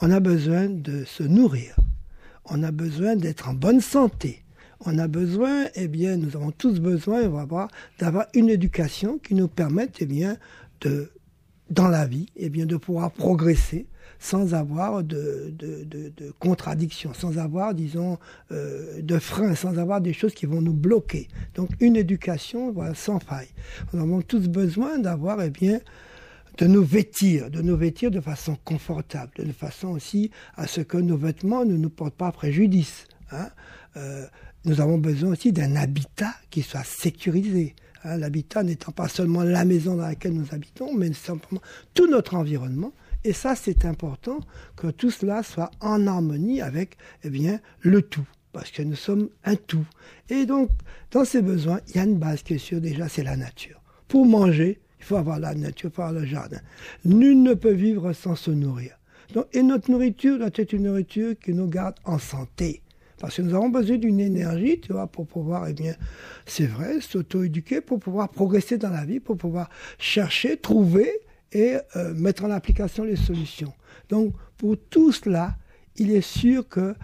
On 0.00 0.10
a 0.10 0.20
besoin 0.20 0.68
de 0.68 1.04
se 1.04 1.22
nourrir. 1.22 1.76
On 2.44 2.62
a 2.62 2.70
besoin 2.70 3.16
d'être 3.16 3.48
en 3.48 3.54
bonne 3.54 3.80
santé. 3.80 4.42
On 4.80 4.98
a 4.98 5.08
besoin, 5.08 5.66
eh 5.74 5.88
bien, 5.88 6.18
nous 6.18 6.36
avons 6.36 6.50
tous 6.50 6.80
besoin, 6.80 7.22
on 7.22 7.30
va 7.30 7.46
voir, 7.46 7.68
d'avoir 7.98 8.26
une 8.34 8.50
éducation 8.50 9.18
qui 9.18 9.34
nous 9.34 9.48
permette, 9.48 9.96
eh 10.00 10.06
bien, 10.06 10.36
de 10.82 11.10
dans 11.70 11.88
la 11.88 12.06
vie, 12.06 12.28
et 12.36 12.46
eh 12.46 12.50
bien 12.50 12.66
de 12.66 12.76
pouvoir 12.76 13.10
progresser 13.10 13.86
sans 14.18 14.54
avoir 14.54 15.02
de, 15.02 15.52
de, 15.58 15.84
de, 15.84 16.32
contradictions, 16.38 17.12
sans 17.12 17.36
avoir, 17.36 17.74
disons, 17.74 18.18
euh, 18.52 19.02
de 19.02 19.18
freins, 19.18 19.54
sans 19.54 19.78
avoir 19.78 20.00
des 20.00 20.12
choses 20.12 20.34
qui 20.34 20.46
vont 20.46 20.62
nous 20.62 20.72
bloquer. 20.72 21.28
Donc 21.54 21.70
une 21.80 21.96
éducation 21.96 22.72
voilà, 22.72 22.94
sans 22.94 23.18
faille. 23.18 23.48
Nous 23.92 24.00
avons 24.00 24.22
tous 24.22 24.48
besoin 24.48 24.98
d'avoir, 24.98 25.42
eh 25.42 25.50
bien, 25.50 25.80
de 26.58 26.66
nous 26.66 26.84
vêtir, 26.84 27.50
de 27.50 27.60
nous 27.60 27.76
vêtir 27.76 28.10
de 28.10 28.20
façon 28.20 28.56
confortable, 28.64 29.32
de 29.38 29.52
façon 29.52 29.88
aussi 29.88 30.30
à 30.54 30.66
ce 30.66 30.80
que 30.80 30.96
nos 30.96 31.16
vêtements 31.16 31.64
ne 31.64 31.76
nous 31.76 31.90
portent 31.90 32.14
pas 32.14 32.32
préjudice. 32.32 33.06
Hein. 33.30 33.48
Euh, 33.96 34.26
nous 34.64 34.80
avons 34.80 34.98
besoin 34.98 35.32
aussi 35.32 35.52
d'un 35.52 35.76
habitat 35.76 36.34
qui 36.50 36.62
soit 36.62 36.84
sécurisé. 36.84 37.74
Hein, 38.04 38.18
l'habitat 38.18 38.62
n'étant 38.62 38.92
pas 38.92 39.08
seulement 39.08 39.42
la 39.42 39.64
maison 39.64 39.96
dans 39.96 40.06
laquelle 40.06 40.34
nous 40.34 40.52
habitons, 40.52 40.94
mais 40.94 41.12
simplement 41.12 41.62
tout 41.94 42.06
notre 42.06 42.34
environnement. 42.34 42.92
Et 43.24 43.32
ça, 43.32 43.56
c'est 43.56 43.86
important 43.86 44.40
que 44.76 44.88
tout 44.88 45.10
cela 45.10 45.42
soit 45.42 45.70
en 45.80 46.06
harmonie 46.06 46.60
avec 46.60 46.98
eh 47.24 47.30
bien, 47.30 47.60
le 47.80 48.02
tout, 48.02 48.26
parce 48.52 48.70
que 48.70 48.82
nous 48.82 48.96
sommes 48.96 49.30
un 49.44 49.56
tout. 49.56 49.86
Et 50.28 50.44
donc, 50.44 50.68
dans 51.10 51.24
ces 51.24 51.40
besoins, 51.40 51.80
il 51.88 51.96
y 51.96 51.98
a 51.98 52.04
une 52.04 52.18
base 52.18 52.42
qui 52.42 52.54
est 52.54 52.58
sûre 52.58 52.82
déjà, 52.82 53.08
c'est 53.08 53.24
la 53.24 53.36
nature. 53.36 53.80
Pour 54.08 54.26
manger, 54.26 54.80
il 54.98 55.04
faut 55.04 55.16
avoir 55.16 55.38
la 55.38 55.54
nature, 55.54 55.90
il 55.90 55.94
faut 55.94 56.02
avoir 56.02 56.20
le 56.20 56.26
jardin. 56.26 56.60
Nul 57.06 57.42
ne 57.42 57.54
peut 57.54 57.72
vivre 57.72 58.12
sans 58.12 58.36
se 58.36 58.50
nourrir. 58.50 58.98
Et 59.52 59.62
notre 59.62 59.90
nourriture 59.90 60.38
doit 60.38 60.50
être 60.54 60.74
une 60.74 60.84
nourriture 60.84 61.34
qui 61.38 61.54
nous 61.54 61.66
garde 61.66 61.96
en 62.04 62.18
santé. 62.18 62.82
Parce 63.24 63.36
que 63.36 63.42
nous 63.42 63.54
avons 63.54 63.70
besoin 63.70 63.96
d'une 63.96 64.20
énergie, 64.20 64.80
tu 64.80 64.92
vois, 64.92 65.06
pour 65.06 65.26
pouvoir, 65.26 65.66
eh 65.66 65.72
bien, 65.72 65.94
c'est 66.44 66.66
vrai, 66.66 67.00
s'auto-éduquer, 67.00 67.80
pour 67.80 67.98
pouvoir 67.98 68.28
progresser 68.28 68.76
dans 68.76 68.90
la 68.90 69.06
vie, 69.06 69.18
pour 69.18 69.38
pouvoir 69.38 69.70
chercher, 69.98 70.58
trouver 70.58 71.10
et 71.50 71.78
euh, 71.96 72.12
mettre 72.12 72.44
en 72.44 72.50
application 72.50 73.04
les 73.04 73.16
solutions. 73.16 73.72
Donc, 74.10 74.34
pour 74.58 74.76
tout 74.90 75.10
cela, 75.10 75.56
il 75.96 76.10
est 76.10 76.20
sûr 76.20 76.68
que 76.68 76.94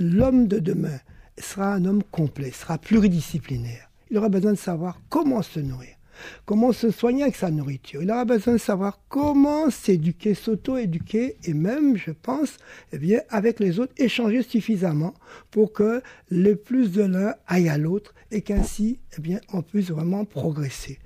l'homme 0.00 0.48
de 0.48 0.58
demain 0.58 0.98
sera 1.38 1.74
un 1.74 1.84
homme 1.84 2.02
complet, 2.02 2.50
sera 2.50 2.76
pluridisciplinaire. 2.76 3.90
Il 4.10 4.18
aura 4.18 4.28
besoin 4.28 4.52
de 4.52 4.58
savoir 4.58 5.00
comment 5.08 5.42
se 5.42 5.60
nourrir 5.60 5.99
comment 6.44 6.72
se 6.72 6.90
soigner 6.90 7.22
avec 7.22 7.36
sa 7.36 7.50
nourriture. 7.50 8.02
Il 8.02 8.10
aura 8.10 8.24
besoin 8.24 8.54
de 8.54 8.58
savoir 8.58 9.00
comment 9.08 9.70
s'éduquer, 9.70 10.34
s'auto-éduquer 10.34 11.36
et 11.44 11.54
même, 11.54 11.96
je 11.96 12.10
pense, 12.10 12.56
eh 12.92 13.18
avec 13.28 13.60
les 13.60 13.78
autres, 13.78 13.92
échanger 13.96 14.42
suffisamment 14.42 15.14
pour 15.50 15.72
que 15.72 16.02
le 16.30 16.54
plus 16.54 16.92
de 16.92 17.02
l'un 17.02 17.34
aille 17.46 17.68
à 17.68 17.78
l'autre 17.78 18.14
et 18.30 18.42
qu'ainsi, 18.42 19.00
eh 19.18 19.36
on 19.52 19.62
puisse 19.62 19.90
vraiment 19.90 20.24
progresser. 20.24 20.98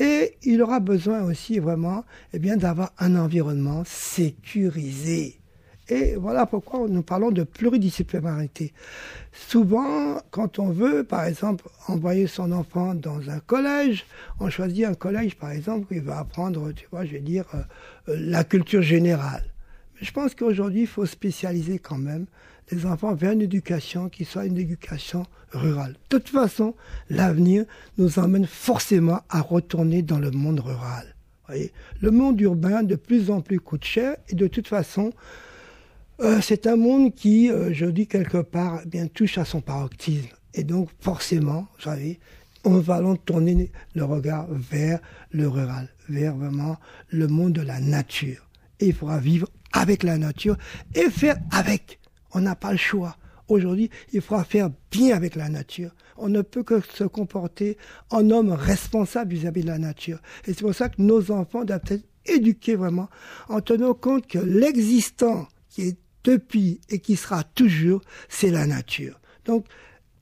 Et 0.00 0.36
il 0.42 0.62
aura 0.62 0.80
besoin 0.80 1.22
aussi 1.22 1.58
vraiment, 1.58 2.04
eh 2.32 2.38
bien, 2.38 2.56
d'avoir 2.56 2.92
un 2.98 3.16
environnement 3.16 3.82
sécurisé. 3.86 5.38
Et 5.88 6.14
voilà 6.16 6.46
pourquoi 6.46 6.86
nous 6.88 7.02
parlons 7.02 7.30
de 7.30 7.42
pluridisciplinarité. 7.42 8.72
Souvent, 9.32 10.20
quand 10.30 10.58
on 10.58 10.70
veut, 10.70 11.04
par 11.04 11.24
exemple, 11.24 11.68
envoyer 11.88 12.26
son 12.26 12.52
enfant 12.52 12.94
dans 12.94 13.28
un 13.28 13.40
collège, 13.40 14.06
on 14.40 14.48
choisit 14.48 14.86
un 14.86 14.94
collège, 14.94 15.36
par 15.36 15.50
exemple, 15.50 15.86
où 15.90 15.94
il 15.94 16.00
va 16.00 16.18
apprendre, 16.18 16.72
tu 16.72 16.86
vois, 16.90 17.04
je 17.04 17.12
vais 17.12 17.20
dire, 17.20 17.44
euh, 17.54 17.58
euh, 18.08 18.16
la 18.18 18.44
culture 18.44 18.80
générale. 18.80 19.44
Mais 19.94 20.06
je 20.06 20.12
pense 20.12 20.34
qu'aujourd'hui, 20.34 20.82
il 20.82 20.86
faut 20.86 21.04
spécialiser 21.04 21.78
quand 21.78 21.98
même 21.98 22.26
les 22.70 22.86
enfants 22.86 23.14
vers 23.14 23.32
une 23.32 23.42
éducation 23.42 24.08
qui 24.08 24.24
soit 24.24 24.46
une 24.46 24.56
éducation 24.56 25.26
rurale. 25.52 25.92
De 25.92 26.18
toute 26.18 26.30
façon, 26.30 26.74
l'avenir 27.10 27.66
nous 27.98 28.18
emmène 28.18 28.46
forcément 28.46 29.20
à 29.28 29.42
retourner 29.42 30.00
dans 30.00 30.18
le 30.18 30.30
monde 30.30 30.60
rural. 30.60 31.14
Le 32.00 32.10
monde 32.10 32.40
urbain 32.40 32.82
de 32.82 32.96
plus 32.96 33.30
en 33.30 33.42
plus 33.42 33.60
coûte 33.60 33.84
cher 33.84 34.16
et 34.30 34.34
de 34.34 34.46
toute 34.46 34.66
façon, 34.66 35.12
euh, 36.20 36.40
c'est 36.40 36.66
un 36.66 36.76
monde 36.76 37.14
qui, 37.14 37.50
euh, 37.50 37.72
je 37.72 37.86
dis 37.86 38.06
quelque 38.06 38.38
part, 38.38 38.80
eh 38.84 38.88
bien 38.88 39.06
touche 39.06 39.38
à 39.38 39.44
son 39.44 39.60
paroxysme. 39.60 40.28
Et 40.54 40.62
donc, 40.62 40.88
forcément, 41.00 41.66
vous 41.76 41.82
savez, 41.82 42.20
on 42.64 42.78
va 42.78 43.02
tourner 43.24 43.70
le 43.94 44.04
regard 44.04 44.46
vers 44.50 45.00
le 45.30 45.48
rural, 45.48 45.88
vers 46.08 46.34
vraiment 46.36 46.76
le 47.08 47.26
monde 47.26 47.52
de 47.52 47.62
la 47.62 47.80
nature. 47.80 48.48
Et 48.80 48.86
il 48.86 48.94
faudra 48.94 49.18
vivre 49.18 49.48
avec 49.72 50.02
la 50.02 50.16
nature 50.16 50.56
et 50.94 51.10
faire 51.10 51.36
avec. 51.50 51.98
On 52.32 52.40
n'a 52.40 52.54
pas 52.54 52.72
le 52.72 52.78
choix. 52.78 53.16
Aujourd'hui, 53.48 53.90
il 54.12 54.22
faudra 54.22 54.44
faire 54.44 54.70
bien 54.90 55.14
avec 55.14 55.34
la 55.34 55.48
nature. 55.48 55.90
On 56.16 56.28
ne 56.28 56.40
peut 56.40 56.62
que 56.62 56.80
se 56.80 57.04
comporter 57.04 57.76
en 58.10 58.30
homme 58.30 58.52
responsable 58.52 59.34
vis-à-vis 59.34 59.60
-vis 59.60 59.64
de 59.64 59.70
la 59.70 59.78
nature. 59.78 60.20
Et 60.46 60.54
c'est 60.54 60.62
pour 60.62 60.74
ça 60.74 60.88
que 60.88 61.02
nos 61.02 61.30
enfants 61.30 61.64
doivent 61.64 61.82
être 61.90 62.04
éduqués 62.24 62.76
vraiment 62.76 63.08
en 63.48 63.60
tenant 63.60 63.94
compte 63.94 64.26
que 64.26 64.38
l'existant 64.38 65.46
qui 65.68 65.82
est 65.88 65.98
depuis 66.24 66.80
et 66.88 66.98
qui 66.98 67.16
sera 67.16 67.44
toujours, 67.44 68.00
c'est 68.28 68.50
la 68.50 68.66
nature. 68.66 69.20
Donc, 69.44 69.66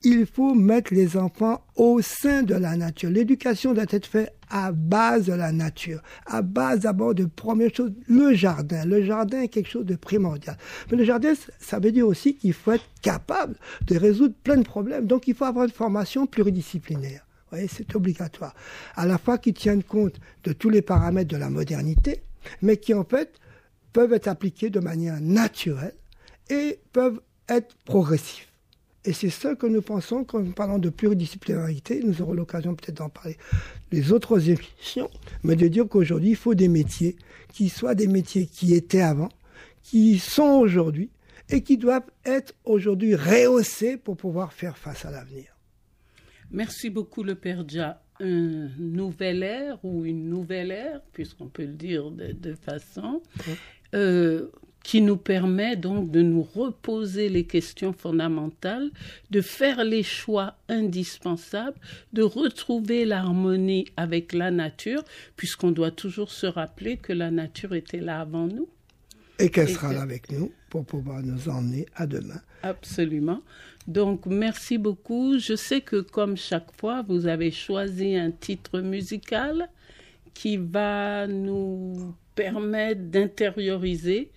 il 0.03 0.25
faut 0.25 0.53
mettre 0.53 0.93
les 0.93 1.15
enfants 1.15 1.63
au 1.75 2.01
sein 2.01 2.43
de 2.43 2.55
la 2.55 2.75
nature. 2.75 3.09
L'éducation 3.09 3.73
doit 3.73 3.85
être 3.89 4.05
faite 4.05 4.33
à 4.49 4.71
base 4.71 5.25
de 5.25 5.33
la 5.33 5.51
nature, 5.51 6.01
à 6.25 6.41
base 6.41 6.81
d'abord 6.81 7.15
de 7.15 7.25
première 7.25 7.73
chose, 7.73 7.91
le 8.07 8.33
jardin. 8.33 8.85
Le 8.85 9.03
jardin 9.03 9.41
est 9.41 9.47
quelque 9.47 9.69
chose 9.69 9.85
de 9.85 9.95
primordial. 9.95 10.57
Mais 10.91 10.97
le 10.97 11.05
jardin, 11.05 11.33
ça 11.59 11.79
veut 11.79 11.91
dire 11.91 12.07
aussi 12.07 12.35
qu'il 12.35 12.53
faut 12.53 12.73
être 12.73 12.85
capable 13.01 13.55
de 13.87 13.97
résoudre 13.97 14.35
plein 14.43 14.57
de 14.57 14.63
problèmes. 14.63 15.07
Donc 15.07 15.27
il 15.27 15.33
faut 15.33 15.45
avoir 15.45 15.65
une 15.65 15.71
formation 15.71 16.27
pluridisciplinaire. 16.27 17.25
Vous 17.51 17.57
voyez, 17.57 17.67
c'est 17.67 17.95
obligatoire. 17.95 18.53
À 18.95 19.05
la 19.05 19.17
fois 19.17 19.37
qui 19.37 19.53
tienne 19.53 19.83
compte 19.83 20.19
de 20.43 20.53
tous 20.53 20.69
les 20.69 20.81
paramètres 20.81 21.31
de 21.31 21.37
la 21.37 21.49
modernité, 21.49 22.21
mais 22.61 22.77
qui 22.77 22.93
en 22.93 23.05
fait 23.05 23.39
peuvent 23.93 24.13
être 24.13 24.27
appliqués 24.27 24.69
de 24.69 24.79
manière 24.79 25.21
naturelle 25.21 25.95
et 26.49 26.79
peuvent 26.91 27.21
être 27.47 27.75
progressifs. 27.85 28.51
Et 29.05 29.11
c'est 29.11 29.29
ça 29.29 29.55
que 29.55 29.67
nous 29.67 29.81
pensons 29.81 30.23
quand 30.23 30.39
nous 30.39 30.53
parlons 30.53 30.79
de 30.79 30.89
pluridisciplinarité. 30.89 32.01
Nous 32.03 32.21
aurons 32.21 32.33
l'occasion 32.33 32.73
peut-être 32.73 32.97
d'en 32.97 33.09
parler 33.09 33.37
les 33.91 34.13
autres 34.13 34.49
émissions, 34.49 35.09
mais 35.43 35.55
de 35.55 35.67
dire 35.67 35.87
qu'aujourd'hui, 35.89 36.31
il 36.31 36.35
faut 36.37 36.55
des 36.55 36.69
métiers 36.69 37.17
qui 37.51 37.67
soient 37.69 37.95
des 37.95 38.07
métiers 38.07 38.45
qui 38.45 38.73
étaient 38.73 39.01
avant, 39.01 39.29
qui 39.83 40.19
sont 40.19 40.59
aujourd'hui 40.59 41.09
et 41.49 41.61
qui 41.61 41.77
doivent 41.77 42.09
être 42.23 42.53
aujourd'hui 42.63 43.15
rehaussés 43.15 43.97
pour 43.97 44.15
pouvoir 44.15 44.53
faire 44.53 44.77
face 44.77 45.03
à 45.03 45.11
l'avenir. 45.11 45.53
Merci 46.51 46.89
beaucoup, 46.89 47.23
le 47.23 47.35
Père 47.35 47.67
Dja. 47.67 47.99
Un 48.19 48.69
nouvel 48.77 49.43
ère 49.43 49.83
ou 49.83 50.05
une 50.05 50.29
nouvelle 50.29 50.71
ère, 50.71 51.01
puisqu'on 51.11 51.47
peut 51.47 51.65
le 51.65 51.73
dire 51.73 52.11
de, 52.11 52.53
façon, 52.53 53.21
euh, 53.93 54.47
qui 54.83 55.01
nous 55.01 55.17
permet 55.17 55.77
donc 55.77 56.11
de 56.11 56.21
nous 56.21 56.43
reposer 56.43 57.29
les 57.29 57.45
questions 57.45 57.93
fondamentales, 57.93 58.91
de 59.31 59.41
faire 59.41 59.83
les 59.83 60.03
choix 60.03 60.57
indispensables, 60.67 61.77
de 62.11 62.21
retrouver 62.21 63.05
l'harmonie 63.05 63.85
avec 63.95 64.33
la 64.33 64.51
nature, 64.51 65.03
puisqu'on 65.37 65.71
doit 65.71 65.91
toujours 65.91 66.31
se 66.31 66.45
rappeler 66.45 66.97
que 66.97 67.13
la 67.13 67.31
nature 67.31 67.73
était 67.73 68.01
là 68.01 68.19
avant 68.19 68.47
nous. 68.47 68.67
Et 69.39 69.49
qu'elle 69.49 69.69
sera 69.69 69.93
là 69.93 70.01
avec 70.01 70.31
nous 70.31 70.51
pour 70.69 70.85
pouvoir 70.85 71.23
nous 71.23 71.49
emmener 71.49 71.85
à 71.95 72.05
demain. 72.05 72.41
Absolument. 72.61 73.41
Donc, 73.87 74.25
merci 74.25 74.77
beaucoup. 74.77 75.39
Je 75.39 75.55
sais 75.55 75.81
que 75.81 76.01
comme 76.01 76.37
chaque 76.37 76.71
fois, 76.77 77.03
vous 77.07 77.25
avez 77.25 77.51
choisi 77.51 78.15
un 78.15 78.31
titre 78.31 78.79
musical 78.79 79.69
qui 80.33 80.57
va 80.57 81.27
nous 81.27 82.13
permettre 82.35 83.01
d'intérioriser 83.01 84.31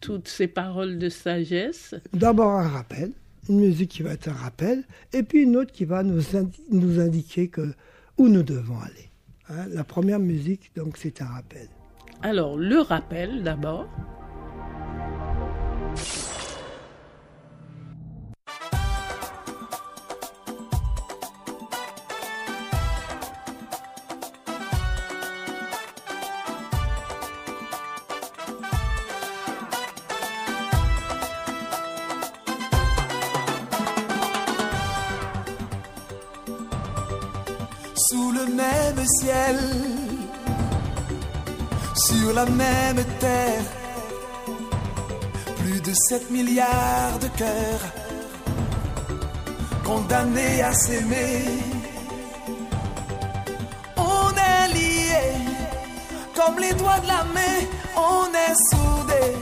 toutes 0.00 0.28
ces 0.28 0.48
paroles 0.48 0.98
de 0.98 1.08
sagesse 1.08 1.94
D'abord 2.12 2.52
un 2.52 2.68
rappel, 2.68 3.12
une 3.48 3.60
musique 3.60 3.90
qui 3.90 4.02
va 4.02 4.12
être 4.12 4.28
un 4.28 4.34
rappel, 4.34 4.84
et 5.12 5.22
puis 5.22 5.42
une 5.42 5.56
autre 5.56 5.72
qui 5.72 5.84
va 5.84 6.02
nous, 6.02 6.22
nous 6.70 7.00
indiquer 7.00 7.48
que, 7.48 7.74
où 8.16 8.28
nous 8.28 8.42
devons 8.42 8.78
aller. 8.78 9.10
Hein. 9.48 9.66
la 9.68 9.84
première 9.84 10.20
musique, 10.20 10.70
donc, 10.76 10.96
c'est 10.96 11.20
un 11.22 11.26
rappel. 11.26 11.68
Alors, 12.22 12.56
le 12.56 12.78
rappel 12.80 13.42
d'abord. 13.42 13.88
Sur 41.96 42.32
la 42.32 42.46
même 42.46 43.04
terre, 43.18 43.62
plus 45.58 45.80
de 45.80 45.92
7 46.08 46.30
milliards 46.30 47.18
de 47.20 47.28
cœurs 47.28 47.84
condamnés 49.84 50.62
à 50.62 50.72
s'aimer. 50.72 51.44
On 53.96 54.30
est 54.30 54.74
liés 54.74 55.38
comme 56.34 56.58
les 56.58 56.72
doigts 56.74 57.00
de 57.00 57.08
la 57.08 57.24
main, 57.34 57.58
on 57.96 58.26
est 58.46 58.56
soudés. 58.70 59.38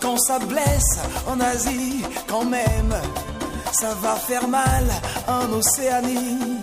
Quand 0.00 0.18
ça 0.18 0.38
blesse 0.38 0.98
en 1.26 1.40
Asie, 1.40 2.02
quand 2.26 2.44
même, 2.44 2.94
ça 3.72 3.94
va 4.02 4.14
faire 4.16 4.48
mal 4.48 4.84
en 5.28 5.52
Océanie 5.52 6.53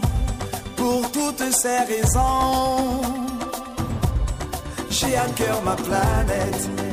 toutes 1.42 1.54
ces 1.54 1.80
raisons. 1.94 3.02
J'ai 4.90 5.16
à 5.16 5.26
cœur 5.36 5.62
ma 5.64 5.76
planète. 5.76 6.91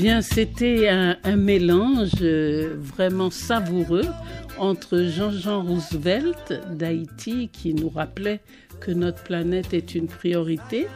Bien, 0.00 0.22
c'était 0.22 0.88
un, 0.88 1.36
mélange 1.36 2.12
euh, 2.22 2.74
vraiment 2.78 3.30
savoureux 3.30 4.06
entre 4.58 5.02
Jean-Jean 5.02 5.62
Roosevelt 5.62 6.54
d'Haïti 6.72 7.50
qui 7.52 7.74
nous 7.74 7.90
rappelait 7.90 8.40
que 8.80 8.92
notre 8.92 9.22
planète 9.22 9.74
est 9.74 9.94
une 9.94 10.06
priorité 10.06 10.86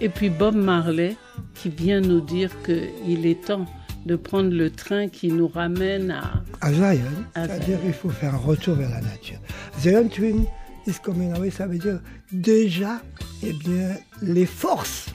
et 0.00 0.08
puis 0.08 0.30
Bob 0.30 0.54
Marley 0.54 1.16
qui 1.54 1.68
vient 1.68 2.00
nous 2.00 2.22
dire 2.22 2.50
qu'il 2.64 3.26
est 3.26 3.44
temps 3.44 3.66
de 4.06 4.16
prendre 4.16 4.50
le 4.50 4.70
train 4.70 5.08
qui 5.08 5.28
nous 5.28 5.48
ramène 5.48 6.10
à... 6.10 6.42
À 6.62 6.72
Zion, 6.72 7.04
c'est-à-dire 7.34 7.80
qu'il 7.82 7.92
faut 7.92 8.08
faire 8.08 8.34
un 8.34 8.38
retour 8.38 8.76
vers 8.76 8.90
la 8.90 9.02
nature. 9.02 9.38
Zion 9.78 10.08
Twin 10.08 10.46
is 10.86 10.94
coming 11.02 11.34
away, 11.34 11.50
ça 11.50 11.66
veut 11.66 11.78
dire 11.78 12.00
déjà, 12.32 13.02
eh 13.42 13.52
bien, 13.52 13.90
les 14.22 14.46
forces 14.46 15.08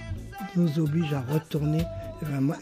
nous 0.56 0.80
obligent 0.80 1.14
à 1.14 1.34
retourner 1.34 1.84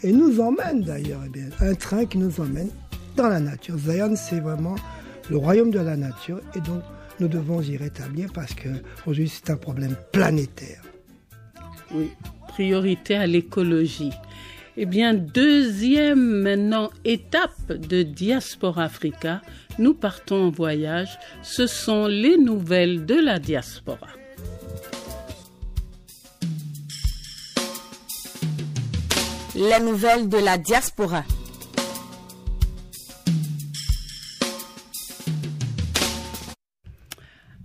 et 0.02 0.12
nous 0.12 0.40
emmène 0.40 0.82
d'ailleurs, 0.82 1.22
eh 1.34 1.64
un 1.64 1.74
train 1.74 2.04
qui 2.06 2.18
nous 2.18 2.40
emmène 2.40 2.70
dans 3.16 3.28
la 3.28 3.40
nature. 3.40 3.76
Zion, 3.78 4.14
c'est 4.16 4.40
vraiment 4.40 4.76
le 5.30 5.36
royaume 5.36 5.70
de 5.70 5.80
la 5.80 5.96
nature 5.96 6.40
et 6.54 6.60
donc 6.60 6.82
nous 7.20 7.28
devons 7.28 7.60
y 7.60 7.76
rétablir 7.76 8.32
parce 8.32 8.54
qu'aujourd'hui 8.54 9.28
c'est 9.28 9.50
un 9.50 9.56
problème 9.56 9.96
planétaire. 10.12 10.82
Oui, 11.92 12.10
priorité 12.48 13.16
à 13.16 13.26
l'écologie. 13.26 14.12
Eh 14.76 14.86
bien, 14.86 15.12
deuxième 15.12 16.42
maintenant 16.42 16.90
étape 17.04 17.72
de 17.72 18.04
Diaspora 18.04 18.84
Africa, 18.84 19.42
nous 19.80 19.92
partons 19.92 20.44
en 20.44 20.50
voyage. 20.50 21.18
Ce 21.42 21.66
sont 21.66 22.06
les 22.06 22.38
nouvelles 22.38 23.04
de 23.04 23.16
la 23.16 23.40
diaspora. 23.40 24.06
Les 29.58 29.80
nouvelles 29.80 30.28
de 30.28 30.38
la 30.38 30.56
diaspora. 30.56 31.24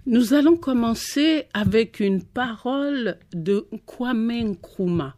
Nous 0.07 0.33
allons 0.33 0.57
commencer 0.57 1.45
avec 1.53 1.99
une 1.99 2.23
parole 2.23 3.19
de 3.31 3.67
Kwame 3.85 4.31
Nkrumah. 4.31 5.15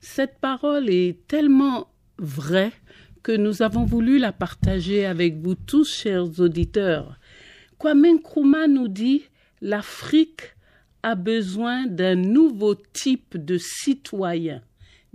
Cette 0.00 0.38
parole 0.38 0.90
est 0.90 1.26
tellement 1.28 1.88
vraie 2.18 2.72
que 3.22 3.32
nous 3.32 3.62
avons 3.62 3.86
voulu 3.86 4.18
la 4.18 4.32
partager 4.32 5.06
avec 5.06 5.38
vous 5.38 5.54
tous, 5.54 5.90
chers 5.90 6.40
auditeurs. 6.40 7.18
Kwame 7.78 8.16
Nkrumah 8.16 8.68
nous 8.68 8.88
dit 8.88 9.22
l'Afrique 9.62 10.42
a 11.02 11.14
besoin 11.14 11.86
d'un 11.86 12.16
nouveau 12.16 12.74
type 12.74 13.38
de 13.42 13.56
citoyen, 13.56 14.60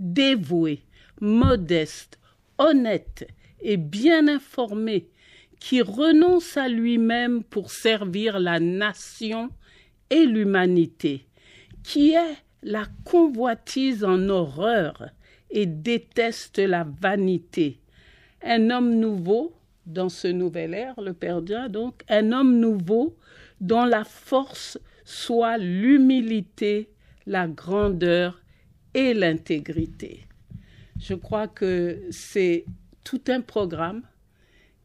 dévoué, 0.00 0.82
modeste, 1.24 2.18
honnête 2.58 3.26
et 3.60 3.76
bien 3.76 4.28
informé, 4.28 5.08
qui 5.58 5.80
renonce 5.80 6.56
à 6.56 6.68
lui-même 6.68 7.42
pour 7.42 7.70
servir 7.70 8.38
la 8.38 8.60
nation 8.60 9.48
et 10.10 10.26
l'humanité, 10.26 11.26
qui 11.82 12.12
est 12.12 12.36
la 12.62 12.84
convoitise 13.04 14.04
en 14.04 14.28
horreur 14.28 15.08
et 15.50 15.66
déteste 15.66 16.58
la 16.58 16.86
vanité. 17.00 17.78
Un 18.42 18.70
homme 18.70 18.94
nouveau 18.96 19.54
dans 19.86 20.08
ce 20.08 20.28
nouvel 20.28 20.74
ère, 20.74 21.00
le 21.00 21.14
perdien 21.14 21.68
donc, 21.68 22.02
un 22.08 22.32
homme 22.32 22.58
nouveau 22.58 23.16
dont 23.60 23.84
la 23.84 24.04
force 24.04 24.78
soit 25.04 25.58
l'humilité, 25.58 26.90
la 27.26 27.46
grandeur 27.46 28.42
et 28.94 29.14
l'intégrité. 29.14 30.26
Je 31.06 31.12
crois 31.12 31.48
que 31.48 32.00
c'est 32.10 32.64
tout 33.04 33.20
un 33.28 33.42
programme 33.42 34.00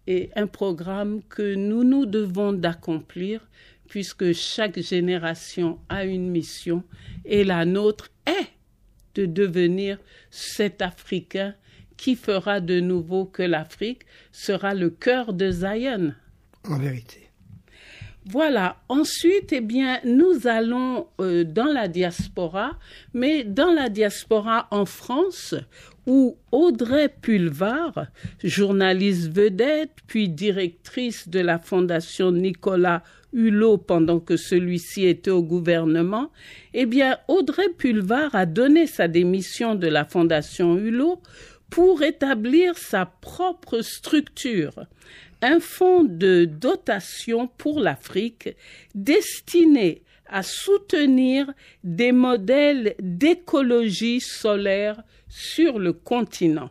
et 0.06 0.32
un 0.36 0.48
programme 0.48 1.22
que 1.30 1.56
nous 1.56 1.86
nous 1.86 2.06
devons 2.06 2.52
d'accomplir 2.52 3.48
puisque 3.88 4.34
chaque 4.34 4.82
génération 4.82 5.80
a 5.88 6.04
une 6.04 6.30
mission 6.30 6.84
et 7.24 7.46
la 7.46 7.64
nôtre 7.64 8.10
est 8.26 8.50
de 9.16 9.26
devenir 9.26 9.98
cet 10.30 10.82
Africain 10.82 11.56
qui 11.96 12.18
fera 12.18 12.60
de 12.60 12.82
nouveau 12.82 13.24
que 13.24 13.44
l'Afrique 13.44 14.02
sera 14.34 14.74
le 14.74 14.90
cœur 14.90 15.32
de 15.32 15.50
Zion. 15.52 16.14
En 16.66 16.80
vérité. 16.80 17.30
Voilà. 18.26 18.78
Ensuite, 18.90 19.54
eh 19.54 19.62
bien, 19.62 20.00
nous 20.04 20.46
allons 20.46 21.08
euh, 21.20 21.44
dans 21.44 21.72
la 21.72 21.88
diaspora, 21.88 22.78
mais 23.14 23.44
dans 23.44 23.72
la 23.72 23.90
diaspora 23.90 24.68
en 24.70 24.86
France, 24.86 25.56
où 26.10 26.38
Audrey 26.52 27.08
Pulvar, 27.08 28.08
journaliste 28.44 29.32
vedette, 29.32 29.92
puis 30.08 30.28
directrice 30.28 31.30
de 31.30 31.40
la 31.40 31.60
Fondation 31.60 32.32
Nicolas 32.32 33.04
Hulot 33.32 33.78
pendant 33.78 34.20
que 34.20 34.36
celui-ci 34.36 35.06
était 35.06 35.30
au 35.30 35.44
gouvernement, 35.44 36.32
eh 36.74 36.88
bien, 36.88 37.20
Audrey 37.28 37.70
Pulvar 37.78 38.34
a 38.34 38.48
donné 38.48 38.88
sa 38.88 39.08
démission 39.08 39.76
de 39.76 39.86
la 39.86 40.04
Fondation 40.04 40.76
Hulot 40.78 41.22
pour 41.70 42.02
établir 42.02 42.76
sa 42.76 43.06
propre 43.06 43.82
structure 43.82 44.88
un 45.44 45.60
fonds 45.60 46.04
de 46.04 46.46
dotation 46.46 47.48
pour 47.60 47.80
l'Afrique 47.80 48.50
destiné 48.96 50.02
à 50.28 50.42
soutenir 50.42 51.54
des 51.84 52.12
modèles 52.12 52.96
d'écologie 53.00 54.22
solaire 54.22 55.04
sur 55.30 55.80
le 55.80 55.94
continent. 55.94 56.70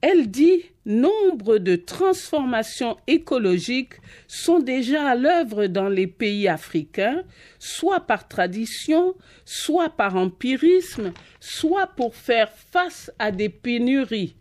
Elle 0.00 0.30
dit 0.30 0.64
nombre 0.84 1.58
de 1.58 1.76
transformations 1.76 2.96
écologiques 3.06 3.94
sont 4.26 4.58
déjà 4.58 5.10
à 5.10 5.14
l'œuvre 5.14 5.68
dans 5.68 5.88
les 5.88 6.08
pays 6.08 6.48
africains, 6.48 7.22
soit 7.60 8.00
par 8.00 8.26
tradition, 8.26 9.14
soit 9.44 9.90
par 9.90 10.16
empirisme, 10.16 11.12
soit 11.38 11.86
pour 11.86 12.16
faire 12.16 12.50
face 12.72 13.12
à 13.20 13.30
des 13.30 13.48
pénuries 13.48 14.34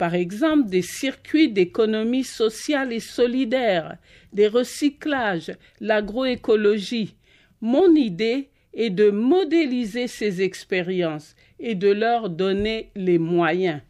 par 0.00 0.14
exemple 0.14 0.70
des 0.70 0.80
circuits 0.80 1.50
d'économie 1.50 2.24
sociale 2.24 2.90
et 2.90 3.00
solidaire, 3.00 3.98
des 4.32 4.48
recyclages, 4.48 5.52
l'agroécologie. 5.78 7.16
Mon 7.60 7.94
idée 7.94 8.48
est 8.72 8.88
de 8.88 9.10
modéliser 9.10 10.06
ces 10.06 10.40
expériences 10.40 11.36
et 11.60 11.74
de 11.74 11.90
leur 11.90 12.30
donner 12.30 12.90
les 12.96 13.18
moyens. 13.18 13.80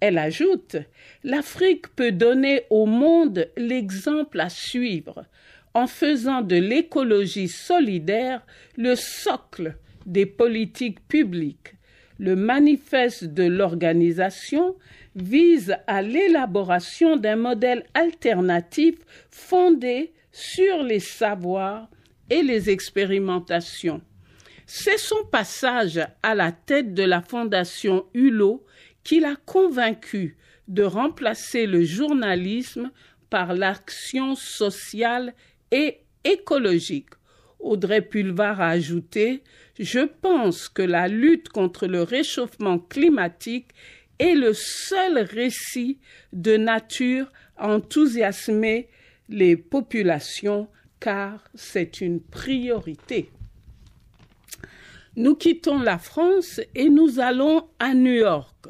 Elle 0.00 0.18
ajoute 0.18 0.76
L'Afrique 1.22 1.88
peut 1.94 2.12
donner 2.12 2.62
au 2.70 2.86
monde 2.86 3.48
l'exemple 3.56 4.40
à 4.40 4.48
suivre 4.48 5.26
en 5.74 5.86
faisant 5.86 6.42
de 6.42 6.56
l'écologie 6.56 7.48
solidaire 7.48 8.44
le 8.76 8.96
socle 8.96 9.76
des 10.06 10.26
politiques 10.26 11.06
publiques. 11.06 11.74
Le 12.18 12.36
manifeste 12.36 13.24
de 13.24 13.44
l'organisation 13.44 14.74
vise 15.14 15.76
à 15.86 16.02
l'élaboration 16.02 17.16
d'un 17.16 17.36
modèle 17.36 17.84
alternatif 17.94 18.94
fondé 19.30 20.12
sur 20.32 20.82
les 20.82 21.00
savoirs 21.00 21.88
et 22.28 22.42
les 22.42 22.70
expérimentations. 22.70 24.00
C'est 24.72 24.98
son 24.98 25.24
passage 25.24 26.00
à 26.22 26.36
la 26.36 26.52
tête 26.52 26.94
de 26.94 27.02
la 27.02 27.22
Fondation 27.22 28.06
Hulot 28.14 28.64
qui 29.02 29.18
l'a 29.18 29.34
convaincu 29.44 30.36
de 30.68 30.84
remplacer 30.84 31.66
le 31.66 31.82
journalisme 31.82 32.92
par 33.30 33.54
l'action 33.54 34.36
sociale 34.36 35.34
et 35.72 36.02
écologique. 36.22 37.08
Audrey 37.58 38.00
Pulvar 38.00 38.60
a 38.60 38.68
ajouté 38.68 39.42
Je 39.80 40.06
pense 40.06 40.68
que 40.68 40.82
la 40.82 41.08
lutte 41.08 41.48
contre 41.48 41.88
le 41.88 42.04
réchauffement 42.04 42.78
climatique 42.78 43.70
est 44.20 44.36
le 44.36 44.52
seul 44.54 45.18
récit 45.18 45.98
de 46.32 46.56
nature 46.56 47.26
à 47.56 47.74
enthousiasmer 47.74 48.88
les 49.28 49.56
populations 49.56 50.68
car 51.00 51.42
c'est 51.56 52.00
une 52.00 52.20
priorité. 52.20 53.32
Nous 55.20 55.34
quittons 55.34 55.78
la 55.78 55.98
France 55.98 56.62
et 56.74 56.88
nous 56.88 57.20
allons 57.20 57.68
à 57.78 57.92
New 57.92 58.14
York, 58.14 58.68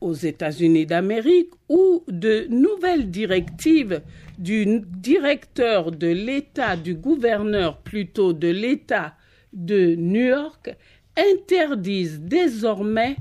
aux 0.00 0.12
États-Unis 0.12 0.86
d'Amérique, 0.86 1.50
où 1.68 2.04
de 2.06 2.46
nouvelles 2.48 3.10
directives 3.10 4.02
du 4.38 4.82
directeur 4.86 5.90
de 5.90 6.06
l'État, 6.06 6.76
du 6.76 6.94
gouverneur 6.94 7.78
plutôt 7.78 8.32
de 8.32 8.46
l'État 8.46 9.16
de 9.52 9.96
New 9.96 10.26
York, 10.26 10.76
interdisent 11.16 12.20
désormais 12.20 13.16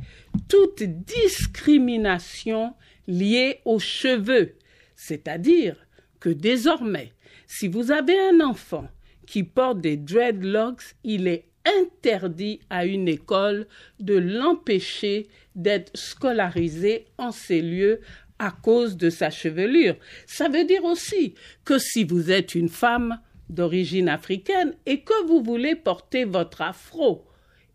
toute 0.48 0.84
discrimination 0.84 2.76
liée 3.08 3.62
aux 3.66 3.80
cheveux, 3.80 4.54
c'est-à-dire 4.96 5.76
que 6.20 6.30
désormais, 6.30 7.14
si 7.48 7.68
vous 7.68 7.90
avez 7.90 8.20
un 8.30 8.42
enfant 8.42 8.88
qui 9.26 9.42
porte 9.42 9.82
des 9.82 9.98
dreadlocks, 9.98 10.96
il 11.04 11.28
est 11.28 11.49
interdit 11.66 12.60
à 12.70 12.86
une 12.86 13.08
école 13.08 13.68
de 14.00 14.16
l'empêcher 14.16 15.28
d'être 15.56 15.92
scolarisé 15.96 17.06
en 17.18 17.32
ces 17.32 17.62
lieux 17.62 18.00
à 18.40 18.52
cause 18.52 18.98
de 18.98 19.10
sa 19.10 19.30
chevelure. 19.30 19.96
Ça 20.26 20.48
veut 20.48 20.64
dire 20.64 20.84
aussi 20.86 21.36
que 21.66 21.78
si 21.78 22.04
vous 22.04 22.32
êtes 22.32 22.56
une 22.56 22.70
femme 22.70 23.20
d'origine 23.50 24.10
africaine 24.10 24.74
et 24.86 25.02
que 25.02 25.28
vous 25.28 25.44
voulez 25.44 25.76
porter 25.76 26.24
votre 26.24 26.62
afro, 26.62 27.26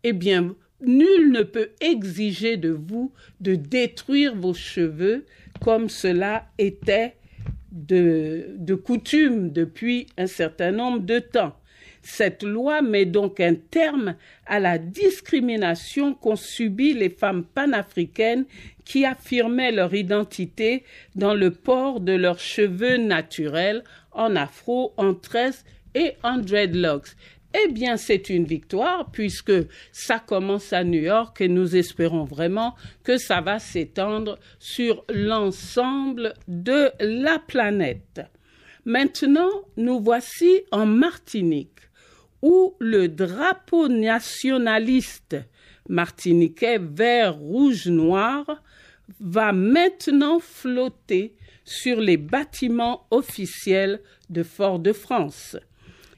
eh 0.03 0.13
bien, 0.13 0.55
nul 0.81 1.31
ne 1.31 1.43
peut 1.43 1.69
exiger 1.81 2.57
de 2.57 2.69
vous 2.69 3.13
de 3.39 3.55
détruire 3.55 4.35
vos 4.35 4.53
cheveux 4.53 5.25
comme 5.61 5.89
cela 5.89 6.47
était 6.57 7.15
de, 7.71 8.55
de 8.57 8.75
coutume 8.75 9.51
depuis 9.51 10.07
un 10.17 10.27
certain 10.27 10.71
nombre 10.71 10.99
de 10.99 11.19
temps. 11.19 11.55
Cette 12.07 12.43
loi 12.43 12.83
met 12.83 13.05
donc 13.05 13.39
un 13.39 13.55
terme 13.55 14.15
à 14.45 14.59
la 14.59 14.77
discrimination 14.77 16.13
qu'ont 16.13 16.35
subi 16.35 16.93
les 16.93 17.09
femmes 17.09 17.43
panafricaines 17.43 18.45
qui 18.85 19.05
affirmaient 19.05 19.71
leur 19.71 19.91
identité 19.95 20.83
dans 21.15 21.33
le 21.33 21.49
port 21.49 22.01
de 22.01 22.11
leurs 22.11 22.37
cheveux 22.37 22.97
naturels 22.97 23.83
en 24.11 24.35
afro, 24.35 24.93
en 24.97 25.15
tresse 25.15 25.65
et 25.95 26.11
en 26.21 26.37
dreadlocks. 26.37 27.15
Eh 27.55 27.71
bien, 27.71 27.97
c'est 27.97 28.29
une 28.29 28.45
victoire 28.45 29.09
puisque 29.11 29.65
ça 29.91 30.19
commence 30.19 30.73
à 30.73 30.83
New 30.83 31.01
York 31.01 31.41
et 31.41 31.47
nous 31.47 31.75
espérons 31.75 32.23
vraiment 32.23 32.75
que 33.03 33.17
ça 33.17 33.41
va 33.41 33.57
s'étendre 33.57 34.37
sur 34.59 35.03
l'ensemble 35.09 36.35
de 36.47 36.91
la 36.99 37.39
planète. 37.39 38.21
Maintenant, 38.85 39.49
nous 39.75 39.99
voici 39.99 40.61
en 40.71 40.85
Martinique 40.85 41.74
où 42.41 42.75
le 42.79 43.07
drapeau 43.07 43.87
nationaliste 43.87 45.37
martiniquais 45.89 46.79
vert, 46.79 47.35
rouge, 47.35 47.87
noir 47.87 48.45
va 49.19 49.51
maintenant 49.51 50.39
flotter 50.39 51.35
sur 51.63 51.99
les 51.99 52.17
bâtiments 52.17 53.07
officiels 53.11 54.01
de 54.29 54.43
Fort-de-France. 54.43 55.57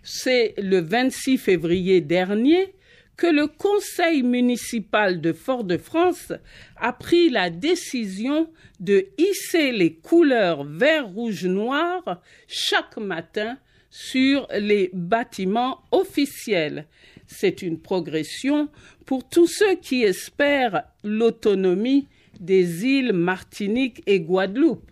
c'est 0.04 0.54
le 0.58 0.80
26 0.80 1.38
février 1.38 2.02
dernier 2.02 2.74
que 3.18 3.28
le 3.28 3.48
conseil 3.48 4.22
municipal 4.24 5.20
de 5.20 5.34
Fort-de-France 5.34 6.34
a 6.78 6.94
pris 6.94 7.30
la 7.30 7.50
décision 7.50 8.50
de 8.80 9.08
hisser 9.18 9.72
les 9.72 9.96
couleurs 9.96 10.64
vert, 10.64 11.08
rouge, 11.08 11.46
noir 11.46 12.22
chaque 12.48 12.98
matin 12.98 13.58
sur 14.00 14.48
les 14.56 14.92
bâtiments 14.94 15.82
officiels. 15.92 16.86
C'est 17.26 17.64
une 17.64 17.80
progression 17.80 18.70
pour 19.08 19.28
tous 19.28 19.48
ceux 19.48 19.76
qui 19.76 20.04
espèrent 20.04 20.84
l'autonomie 21.04 22.08
des 22.40 22.86
îles 22.86 23.12
Martinique 23.12 24.04
et 24.06 24.20
Guadeloupe. 24.20 24.92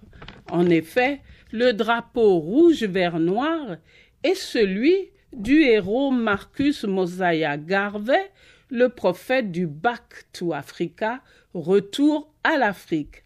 En 0.50 0.68
effet, 0.72 1.22
le 1.52 1.72
drapeau 1.72 2.40
rouge, 2.40 2.84
vert, 2.84 3.20
noir 3.20 3.78
est 4.24 4.34
celui 4.34 4.96
du 5.34 5.62
héros 5.62 6.10
Marcus 6.10 6.84
Mosiah 6.84 7.58
Garvey, 7.58 8.32
le 8.72 8.90
prophète 8.90 9.52
du 9.52 9.68
Back 9.68 10.26
to 10.34 10.52
Africa, 10.52 11.22
retour 11.54 12.34
à 12.44 12.58
l'Afrique. 12.58 13.24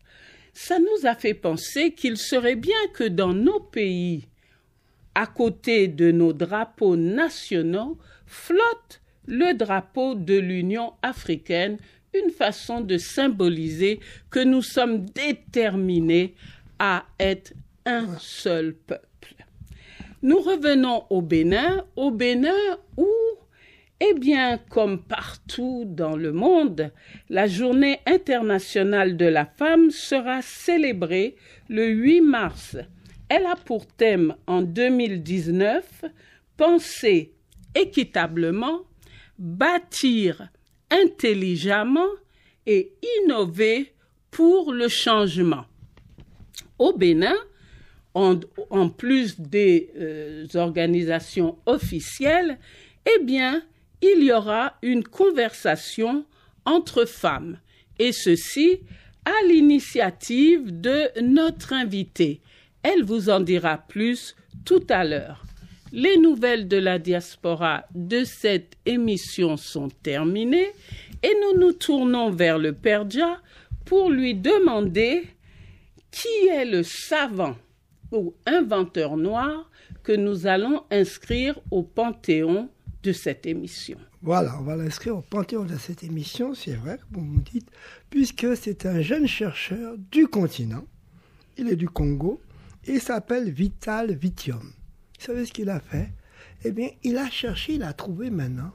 Ça 0.51 0.77
nous 0.77 1.07
a 1.07 1.15
fait 1.15 1.33
penser 1.33 1.93
qu'il 1.93 2.17
serait 2.17 2.57
bien 2.57 2.87
que 2.93 3.05
dans 3.05 3.33
nos 3.33 3.61
pays, 3.61 4.27
à 5.19 5.25
côté 5.25 5.89
de 5.89 6.11
nos 6.11 6.31
drapeaux 6.31 6.95
nationaux, 6.95 7.97
flotte 8.25 9.01
le 9.27 9.53
drapeau 9.53 10.15
de 10.15 10.39
l'Union 10.39 10.93
africaine, 11.01 11.77
une 12.13 12.31
façon 12.31 12.79
de 12.79 12.97
symboliser 12.97 13.99
que 14.29 14.39
nous 14.39 14.61
sommes 14.61 15.03
déterminés 15.07 16.35
à 16.79 17.03
être 17.19 17.53
un 17.85 18.07
seul 18.17 18.73
peuple. 18.73 19.35
Nous 20.21 20.39
revenons 20.39 21.03
au 21.09 21.21
Bénin, 21.21 21.83
au 21.97 22.11
Bénin 22.11 22.77
où, 22.95 23.11
eh 23.99 24.13
bien, 24.13 24.57
comme 24.69 25.03
partout 25.03 25.83
dans 25.85 26.15
le 26.15 26.31
monde, 26.31 26.93
la 27.29 27.45
journée 27.45 27.99
internationale 28.05 29.17
de 29.17 29.25
la 29.25 29.45
femme 29.45 29.91
sera 29.91 30.41
célébrée 30.41 31.35
le 31.67 31.89
8 31.89 32.21
mars. 32.21 32.77
Elle 33.29 33.45
a 33.45 33.55
pour 33.55 33.85
thème 33.85 34.35
en 34.47 34.61
2019 34.61 36.05
penser 36.57 37.31
équitablement, 37.75 38.81
bâtir 39.37 40.49
intelligemment 40.89 42.09
et 42.65 42.91
innover 43.21 43.93
pour 44.31 44.73
le 44.73 44.87
changement. 44.87 45.65
Au 46.77 46.93
Bénin, 46.93 47.35
en, 48.13 48.89
plus 48.89 49.39
des 49.39 49.91
euh, 49.97 50.45
organisations 50.55 51.57
officielles, 51.65 52.57
eh 53.05 53.23
bien, 53.23 53.63
il 54.01 54.23
y 54.23 54.31
aura 54.31 54.77
une 54.81 55.03
conversation 55.03 56.25
entre 56.65 57.05
femmes, 57.05 57.59
et 57.97 58.11
ceci 58.11 58.79
à 59.25 59.45
l'initiative 59.47 60.79
de 60.79 61.21
notre 61.21 61.73
invitée. 61.73 62.41
Elle 62.83 63.03
vous 63.03 63.29
en 63.29 63.39
dira 63.39 63.77
plus 63.77 64.35
tout 64.65 64.85
à 64.89 65.03
l'heure. 65.03 65.45
Les 65.91 66.17
nouvelles 66.17 66.67
de 66.67 66.77
la 66.77 66.99
diaspora 66.99 67.85
de 67.95 68.23
cette 68.23 68.77
émission 68.85 69.57
sont 69.57 69.89
terminées 70.03 70.71
et 71.23 71.33
nous 71.41 71.59
nous 71.59 71.73
tournons 71.73 72.29
vers 72.29 72.59
le 72.59 72.73
Perdja 72.73 73.41
pour 73.85 74.11
lui 74.11 74.35
demander 74.35 75.23
qui 76.11 76.47
est 76.47 76.65
le 76.65 76.83
savant 76.83 77.55
ou 78.11 78.35
inventeur 78.45 79.17
noir 79.17 79.69
que 80.03 80.11
nous 80.11 80.47
allons 80.47 80.83
inscrire 80.91 81.59
au 81.71 81.83
panthéon 81.83 82.69
de 83.03 83.11
cette 83.11 83.45
émission. 83.45 83.97
Voilà, 84.21 84.55
on 84.59 84.63
va 84.63 84.75
l'inscrire 84.75 85.17
au 85.17 85.21
panthéon 85.21 85.63
de 85.63 85.77
cette 85.77 86.03
émission, 86.03 86.53
c'est 86.53 86.73
vrai, 86.73 86.99
comme 87.13 87.27
vous 87.33 87.41
dites, 87.41 87.69
puisque 88.09 88.55
c'est 88.57 88.85
un 88.85 89.01
jeune 89.01 89.27
chercheur 89.27 89.95
du 90.11 90.27
continent, 90.27 90.83
il 91.57 91.69
est 91.69 91.75
du 91.75 91.87
Congo, 91.87 92.41
il 92.87 93.01
s'appelle 93.01 93.49
Vital 93.51 94.13
Vitium. 94.13 94.73
Vous 95.19 95.25
savez 95.25 95.45
ce 95.45 95.51
qu'il 95.51 95.69
a 95.69 95.79
fait? 95.79 96.09
Eh 96.63 96.71
bien, 96.71 96.89
il 97.03 97.17
a 97.17 97.29
cherché, 97.29 97.73
il 97.73 97.83
a 97.83 97.93
trouvé 97.93 98.29
maintenant 98.29 98.71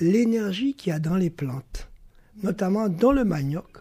l'énergie 0.00 0.74
qu'il 0.74 0.90
y 0.90 0.96
a 0.96 0.98
dans 0.98 1.16
les 1.16 1.30
plantes, 1.30 1.88
notamment 2.42 2.88
dans 2.88 3.12
le 3.12 3.24
manioc, 3.24 3.78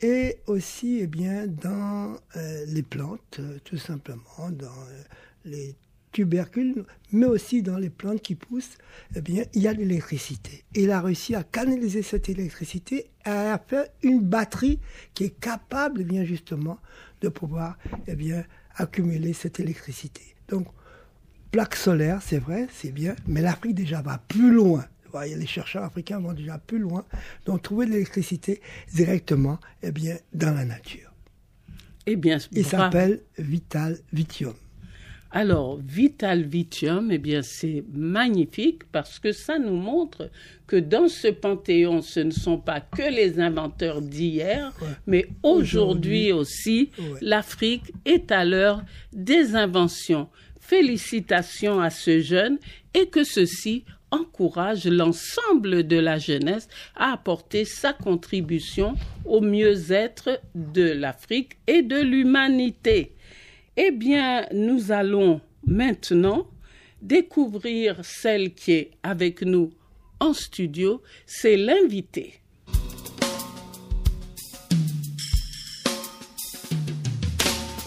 et 0.00 0.38
aussi 0.46 1.00
eh 1.02 1.06
bien, 1.06 1.46
dans 1.46 2.16
euh, 2.36 2.64
les 2.66 2.82
plantes, 2.82 3.38
euh, 3.38 3.58
tout 3.64 3.76
simplement, 3.76 4.50
dans 4.50 4.66
euh, 4.66 5.02
les 5.44 5.76
tubercules, 6.12 6.84
mais 7.12 7.26
aussi 7.26 7.62
dans 7.62 7.76
les 7.76 7.90
plantes 7.90 8.22
qui 8.22 8.34
poussent, 8.34 8.78
eh 9.14 9.20
bien, 9.20 9.44
il 9.54 9.62
y 9.62 9.68
a 9.68 9.72
l'électricité. 9.72 10.64
Il 10.74 10.90
a 10.90 11.00
réussi 11.00 11.34
à 11.34 11.42
canaliser 11.42 12.02
cette 12.02 12.28
électricité 12.28 13.10
et 13.24 13.28
à 13.28 13.62
faire 13.64 13.86
une 14.02 14.20
batterie 14.20 14.80
qui 15.14 15.24
est 15.24 15.40
capable, 15.40 16.00
eh 16.00 16.04
bien, 16.04 16.24
justement, 16.24 16.78
de 17.20 17.28
pouvoir 17.28 17.78
eh 18.06 18.16
bien, 18.16 18.44
accumuler 18.76 19.32
cette 19.32 19.60
électricité. 19.60 20.22
Donc, 20.48 20.66
plaque 21.50 21.74
solaire, 21.74 22.20
c'est 22.22 22.38
vrai, 22.38 22.68
c'est 22.72 22.92
bien, 22.92 23.14
mais 23.26 23.40
l'Afrique 23.40 23.74
déjà 23.74 24.02
va 24.02 24.18
plus 24.18 24.52
loin 24.52 24.84
les 25.18 25.46
chercheurs 25.46 25.84
africains 25.84 26.20
vont 26.20 26.32
déjà 26.32 26.58
plus 26.58 26.78
loin, 26.78 27.04
donc 27.46 27.62
trouver 27.62 27.86
de 27.86 27.92
l'électricité 27.92 28.60
directement 28.92 29.58
eh 29.82 29.92
bien, 29.92 30.16
dans 30.32 30.54
la 30.54 30.64
nature. 30.64 31.12
Eh 32.06 32.16
bien, 32.16 32.38
Il 32.52 32.64
s'appelle 32.64 33.22
Vital 33.38 33.98
Vitium. 34.12 34.54
Alors, 35.32 35.78
Vital 35.78 36.42
Vitium, 36.42 37.12
eh 37.12 37.18
bien, 37.18 37.42
c'est 37.42 37.84
magnifique 37.92 38.82
parce 38.90 39.20
que 39.20 39.30
ça 39.30 39.60
nous 39.60 39.76
montre 39.76 40.28
que 40.66 40.74
dans 40.74 41.06
ce 41.06 41.28
panthéon, 41.28 42.02
ce 42.02 42.20
ne 42.20 42.32
sont 42.32 42.58
pas 42.58 42.80
que 42.80 43.14
les 43.14 43.38
inventeurs 43.38 44.02
d'hier, 44.02 44.72
mais 45.06 45.28
aujourd'hui 45.44 46.32
aussi, 46.32 46.90
l'Afrique 47.20 47.92
est 48.04 48.32
à 48.32 48.44
l'heure 48.44 48.82
des 49.12 49.54
inventions. 49.54 50.28
Félicitations 50.58 51.80
à 51.80 51.90
ce 51.90 52.20
jeune 52.20 52.58
et 52.94 53.06
que 53.06 53.22
ceci 53.22 53.84
encourage 54.10 54.86
l'ensemble 54.86 55.86
de 55.86 55.96
la 55.96 56.18
jeunesse 56.18 56.68
à 56.96 57.12
apporter 57.12 57.64
sa 57.64 57.92
contribution 57.92 58.96
au 59.24 59.40
mieux-être 59.40 60.40
de 60.56 60.90
l'Afrique 60.90 61.58
et 61.68 61.82
de 61.82 62.00
l'humanité. 62.00 63.12
Eh 63.76 63.92
bien, 63.92 64.46
nous 64.52 64.90
allons 64.90 65.40
maintenant 65.64 66.46
découvrir 67.00 68.04
celle 68.04 68.52
qui 68.54 68.72
est 68.72 68.90
avec 69.02 69.42
nous 69.42 69.72
en 70.18 70.34
studio, 70.34 71.02
c'est 71.24 71.56
l'invité. 71.56 72.40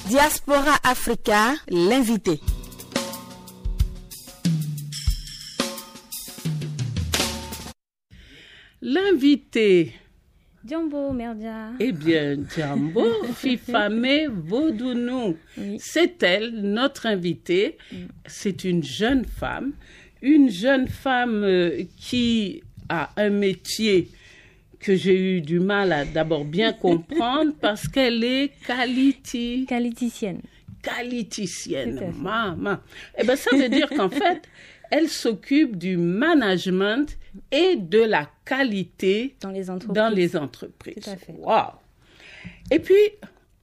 Diaspora 0.08 0.76
Africa, 0.84 1.56
l'invité. 1.70 2.40
L'invité. 8.82 9.94
Djambo, 10.66 11.12
Merdia. 11.12 11.74
Eh 11.80 11.92
bien, 11.92 12.38
Djambo, 12.50 13.04
Fifame 13.36 14.28
Vodounou. 14.30 15.36
C'est 15.78 16.24
elle, 16.24 16.52
notre 16.62 17.06
invitée. 17.06 17.78
C'est 18.26 18.64
une 18.64 18.82
jeune 18.82 19.26
femme. 19.26 19.74
Une 20.22 20.50
jeune 20.50 20.88
femme 20.88 21.44
euh, 21.44 21.84
qui 21.98 22.64
a 22.88 23.10
un 23.18 23.30
métier 23.30 24.10
que 24.80 24.96
j'ai 24.96 25.38
eu 25.38 25.42
du 25.42 25.60
mal 25.60 25.92
à 25.92 26.06
d'abord 26.06 26.46
bien 26.46 26.72
comprendre 26.88 27.52
parce 27.60 27.88
qu'elle 27.90 28.24
est 28.24 28.52
quality... 28.66 29.66
qualiticienne. 29.68 30.42
Qualiticienne, 30.82 32.14
maman. 32.18 32.78
Eh 33.18 33.24
bien, 33.24 33.36
ça 33.36 33.56
veut 33.56 33.70
dire 33.70 33.90
qu'en 33.90 34.10
fait, 34.10 34.44
elle 34.92 35.10
s'occupe 35.10 35.78
du 35.78 35.98
management 35.98 37.18
et 37.52 37.76
de 37.78 38.00
la 38.02 38.30
qualité 38.46 39.36
dans 39.42 39.50
les 39.52 39.70
entreprises. 39.70 39.94
Dans 39.96 40.10
les 40.10 40.38
entreprises. 40.38 41.04
Tout 41.04 41.10
à 41.10 41.16
fait. 41.16 41.34
Wow. 41.34 41.72
Et 42.72 42.80
puis, 42.80 42.96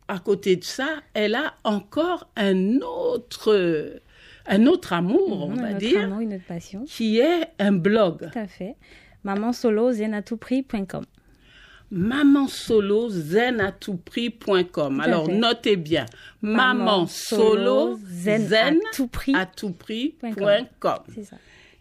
à 0.09 0.19
côté 0.19 0.57
de 0.57 0.65
ça, 0.65 0.89
elle 1.15 1.35
a 1.35 1.55
encore 1.65 2.29
un 2.37 2.81
autre, 2.81 4.01
un 4.47 4.67
autre 4.67 4.93
amour, 4.93 5.45
on 5.45 5.51
Mhm, 5.51 5.61
va 5.61 5.73
dire, 5.75 6.03
amour, 6.05 6.21
une 6.21 6.35
autre 6.35 6.47
passion. 6.47 6.85
qui 6.87 7.19
est 7.19 7.49
un 7.59 7.73
blog. 7.73 8.31
Tout 8.33 8.39
à 8.39 8.47
fait. 8.47 8.75
Maman 9.23 9.53
solo 9.53 9.93
zenatouprix.com. 9.93 11.05
Maman 11.93 12.47
solo 12.47 13.09
zen 13.11 13.61
à 13.61 13.73
tout 13.73 13.97
prix.com. 13.97 15.01
à 15.01 15.05
Alors 15.05 15.27
fait. 15.27 15.33
notez 15.35 15.77
bien. 15.77 16.07
Maman 16.41 17.07
solo 17.07 17.99
zen 18.07 18.47
zen 18.47 18.77
à 18.77 18.95
tout 18.97 19.09
prix. 19.09 19.35
à 19.35 19.45
tout 19.45 19.73
prix.com. 19.73 20.99
C'est 21.15 21.25
ça. 21.25 21.37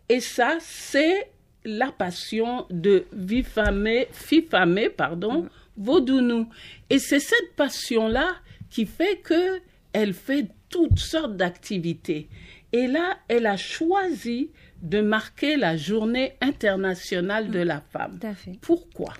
Et 0.10 0.20
ça, 0.20 0.58
c'est 0.60 1.30
la 1.78 1.92
passion 1.92 2.66
de 2.70 3.06
Vifame, 3.14 4.06
Fifame, 4.12 4.90
pardon, 4.96 5.48
Vaudounou. 5.78 6.50
Et 6.90 7.00
c'est 7.00 7.20
cette 7.20 7.56
passion-là 7.56 8.36
qui 8.70 8.86
fait 8.86 9.18
que 9.22 9.62
elle 9.94 10.14
fait 10.14 10.48
toutes 10.70 11.00
sortes 11.00 11.36
d'activités. 11.36 12.30
Et 12.72 12.88
là, 12.88 13.18
elle 13.28 13.48
a 13.48 13.58
choisi 13.58 14.52
de 14.82 15.02
marquer 15.02 15.58
la 15.58 15.76
journée 15.76 16.34
internationale 16.42 17.50
de 17.50 17.60
la 17.60 17.82
femme. 17.82 18.20
Tout 18.20 18.28
à 18.28 18.34
fait. 18.34 18.58
Pourquoi? 18.62 19.14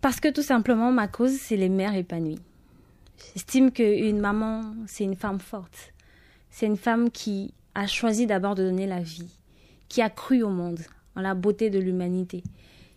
Parce 0.00 0.20
que 0.20 0.28
tout 0.28 0.42
simplement, 0.42 0.92
ma 0.92 1.08
cause, 1.08 1.32
c'est 1.32 1.56
les 1.56 1.68
mères 1.68 1.94
épanouies. 1.94 2.40
J'estime 3.34 3.72
qu'une 3.72 4.20
maman, 4.20 4.74
c'est 4.86 5.04
une 5.04 5.16
femme 5.16 5.40
forte. 5.40 5.92
C'est 6.50 6.66
une 6.66 6.76
femme 6.76 7.10
qui 7.10 7.52
a 7.74 7.86
choisi 7.86 8.26
d'abord 8.26 8.54
de 8.54 8.62
donner 8.64 8.86
la 8.86 9.00
vie, 9.00 9.37
qui 9.88 10.02
a 10.02 10.10
cru 10.10 10.42
au 10.42 10.50
monde, 10.50 10.80
en 11.16 11.20
la 11.20 11.34
beauté 11.34 11.70
de 11.70 11.78
l'humanité. 11.78 12.42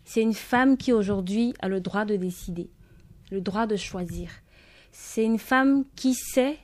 C'est 0.03 0.21
une 0.21 0.33
femme 0.33 0.77
qui 0.77 0.93
aujourd'hui 0.93 1.53
a 1.59 1.67
le 1.67 1.79
droit 1.79 2.05
de 2.05 2.15
décider, 2.15 2.69
le 3.31 3.41
droit 3.41 3.67
de 3.67 3.75
choisir. 3.75 4.29
C'est 4.91 5.23
une 5.23 5.39
femme 5.39 5.85
qui 5.95 6.13
sait 6.13 6.57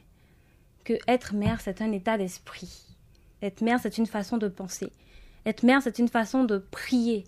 que 0.83 0.93
être 1.07 1.33
mère, 1.33 1.61
c'est 1.61 1.81
un 1.81 1.91
état 1.91 2.17
d'esprit. 2.17 2.95
Être 3.41 3.61
mère, 3.61 3.79
c'est 3.81 3.97
une 3.97 4.05
façon 4.05 4.37
de 4.37 4.47
penser. 4.47 4.91
Être 5.45 5.63
mère, 5.63 5.81
c'est 5.81 5.99
une 5.99 6.07
façon 6.07 6.43
de 6.43 6.57
prier 6.57 7.23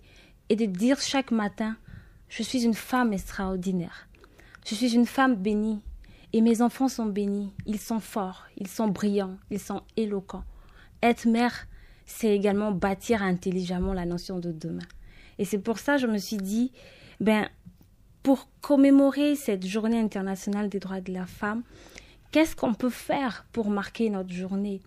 et 0.48 0.56
de 0.56 0.66
dire 0.66 1.00
chaque 1.00 1.30
matin, 1.30 1.76
je 2.28 2.42
suis 2.42 2.64
une 2.64 2.74
femme 2.74 3.12
extraordinaire. 3.12 4.08
Je 4.66 4.74
suis 4.74 4.94
une 4.94 5.06
femme 5.06 5.36
bénie. 5.36 5.80
Et 6.32 6.42
mes 6.42 6.62
enfants 6.62 6.88
sont 6.88 7.06
bénis. 7.06 7.52
Ils 7.66 7.80
sont 7.80 7.98
forts, 7.98 8.46
ils 8.56 8.68
sont 8.68 8.88
brillants, 8.88 9.36
ils 9.50 9.58
sont 9.58 9.82
éloquents. 9.96 10.44
Être 11.02 11.26
mère, 11.26 11.66
c'est 12.10 12.34
également 12.34 12.72
bâtir 12.72 13.22
intelligemment 13.22 13.94
la 13.94 14.04
notion 14.04 14.40
de 14.40 14.50
demain. 14.50 14.86
Et 15.38 15.44
c'est 15.44 15.60
pour 15.60 15.78
ça 15.78 15.94
que 15.94 16.02
je 16.02 16.06
me 16.08 16.18
suis 16.18 16.36
dit, 16.36 16.72
ben, 17.20 17.48
pour 18.22 18.48
commémorer 18.60 19.36
cette 19.36 19.64
journée 19.64 19.98
internationale 19.98 20.68
des 20.68 20.80
droits 20.80 21.00
de 21.00 21.12
la 21.12 21.24
femme, 21.24 21.62
qu'est-ce 22.32 22.56
qu'on 22.56 22.74
peut 22.74 22.90
faire 22.90 23.46
pour 23.52 23.70
marquer 23.70 24.10
notre 24.10 24.32
journée? 24.32 24.80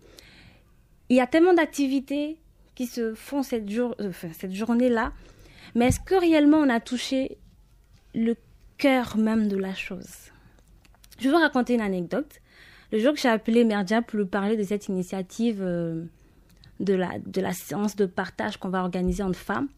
Il 1.08 1.16
y 1.16 1.20
a 1.20 1.26
tellement 1.26 1.54
d'activités 1.54 2.36
qui 2.74 2.86
se 2.86 3.14
font 3.14 3.42
cette, 3.42 3.68
jour, 3.70 3.94
euh, 4.00 4.10
enfin, 4.10 4.28
cette 4.38 4.52
journée-là, 4.52 5.12
mais 5.74 5.86
est-ce 5.86 6.00
que 6.00 6.14
réellement 6.14 6.58
on 6.58 6.68
a 6.68 6.78
touché 6.78 7.38
le 8.14 8.36
cœur 8.76 9.16
même 9.16 9.48
de 9.48 9.56
la 9.56 9.74
chose? 9.74 10.30
Je 11.18 11.24
vais 11.24 11.30
vous 11.30 11.40
raconter 11.40 11.74
une 11.74 11.80
anecdote. 11.80 12.40
Le 12.92 12.98
jour 12.98 13.14
que 13.14 13.18
j'ai 13.18 13.28
appelé 13.28 13.64
Merdia 13.64 14.02
pour 14.02 14.18
lui 14.18 14.26
parler 14.26 14.56
de 14.56 14.62
cette 14.62 14.88
initiative 14.88 15.62
euh, 15.62 16.04
de, 16.80 16.94
la, 16.94 17.18
de 17.18 17.40
la 17.40 17.52
séance 17.52 17.96
de 17.96 18.06
partage 18.06 18.56
qu'on 18.56 18.68
va 18.68 18.82
organiser 18.82 19.22
entre 19.22 19.38
femmes, 19.38 19.68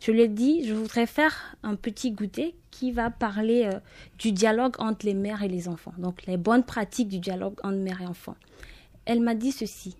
je 0.00 0.12
lui 0.12 0.22
ai 0.22 0.28
dit, 0.28 0.66
je 0.66 0.72
voudrais 0.72 1.06
faire 1.06 1.56
un 1.62 1.74
petit 1.74 2.12
goûter 2.12 2.54
qui 2.70 2.90
va 2.90 3.10
parler 3.10 3.68
euh, 3.72 3.78
du 4.18 4.32
dialogue 4.32 4.76
entre 4.78 5.04
les 5.04 5.14
mères 5.14 5.42
et 5.42 5.48
les 5.48 5.68
enfants, 5.68 5.92
donc 5.98 6.24
les 6.26 6.38
bonnes 6.38 6.64
pratiques 6.64 7.08
du 7.08 7.18
dialogue 7.18 7.58
entre 7.62 7.76
mères 7.76 8.00
et 8.00 8.06
enfants. 8.06 8.36
Elle 9.04 9.20
m'a 9.20 9.34
dit 9.34 9.52
ceci. 9.52 9.96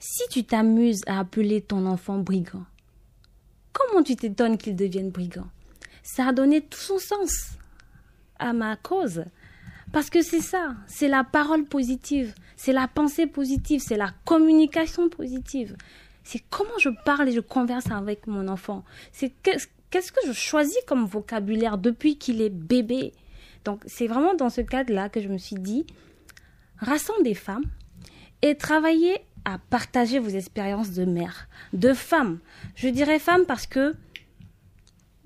Si 0.00 0.22
tu 0.30 0.44
t'amuses 0.44 1.02
à 1.06 1.20
appeler 1.20 1.60
ton 1.60 1.86
enfant 1.86 2.18
brigand, 2.18 2.64
comment 3.72 4.02
tu 4.02 4.16
t'étonnes 4.16 4.58
qu'il 4.58 4.74
devienne 4.74 5.10
brigand? 5.10 5.46
Ça 6.02 6.28
a 6.28 6.32
donné 6.32 6.62
tout 6.62 6.80
son 6.80 6.98
sens 6.98 7.58
à 8.38 8.52
ma 8.52 8.76
cause. 8.76 9.24
Parce 9.92 10.08
que 10.08 10.22
c'est 10.22 10.40
ça, 10.40 10.76
c'est 10.86 11.08
la 11.08 11.24
parole 11.24 11.64
positive, 11.64 12.34
c'est 12.56 12.72
la 12.72 12.86
pensée 12.86 13.26
positive, 13.26 13.80
c'est 13.84 13.96
la 13.96 14.12
communication 14.24 15.08
positive. 15.08 15.76
C'est 16.22 16.42
comment 16.48 16.78
je 16.78 16.90
parle 17.04 17.28
et 17.28 17.32
je 17.32 17.40
converse 17.40 17.90
avec 17.90 18.26
mon 18.28 18.46
enfant. 18.46 18.84
C'est 19.10 19.32
qu'est-ce 19.42 20.12
que 20.12 20.20
je 20.26 20.32
choisis 20.32 20.78
comme 20.86 21.06
vocabulaire 21.06 21.76
depuis 21.76 22.18
qu'il 22.18 22.40
est 22.40 22.50
bébé? 22.50 23.12
Donc 23.64 23.82
c'est 23.86 24.06
vraiment 24.06 24.34
dans 24.34 24.50
ce 24.50 24.60
cadre-là 24.60 25.08
que 25.08 25.20
je 25.20 25.28
me 25.28 25.38
suis 25.38 25.56
dit, 25.56 25.84
rassemble 26.78 27.24
des 27.24 27.34
femmes 27.34 27.64
et 28.42 28.54
travaillez 28.54 29.16
à 29.44 29.58
partager 29.58 30.18
vos 30.18 30.28
expériences 30.28 30.92
de 30.92 31.04
mère, 31.04 31.48
de 31.72 31.92
femme. 31.94 32.38
Je 32.76 32.88
dirais 32.88 33.18
femme 33.18 33.44
parce 33.46 33.66
que 33.66 33.94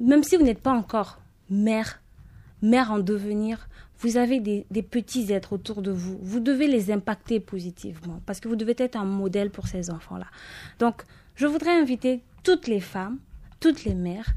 même 0.01 0.23
si 0.23 0.37
vous 0.37 0.45
n'êtes 0.45 0.63
pas 0.63 0.73
encore 0.73 1.21
mère, 1.51 2.01
mère 2.63 2.91
en 2.93 2.99
devenir, 2.99 3.69
vous 4.05 4.19
avez 4.19 4.39
des, 4.39 4.67
des, 4.71 4.83
petits 4.83 5.33
êtres 5.33 5.55
autour 5.55 5.81
de 5.81 5.91
vous. 5.91 6.19
Vous 6.21 6.39
devez 6.39 6.67
les 6.67 6.91
impacter 6.93 7.41
positivement 7.41 8.21
parce 8.27 8.39
que 8.39 8.49
vous 8.49 8.57
devez 8.57 8.75
être 8.77 8.97
un 8.97 9.07
modèle 9.07 9.51
pour 9.51 9.67
ces 9.67 9.91
enfants-là. 9.91 10.27
Donc, 10.79 11.05
je 11.37 11.47
voudrais 11.47 11.71
inviter 11.71 12.23
toutes 12.43 12.67
les 12.67 12.81
femmes, 12.81 13.19
toutes 13.61 13.85
les 13.85 13.95
mères, 13.95 14.35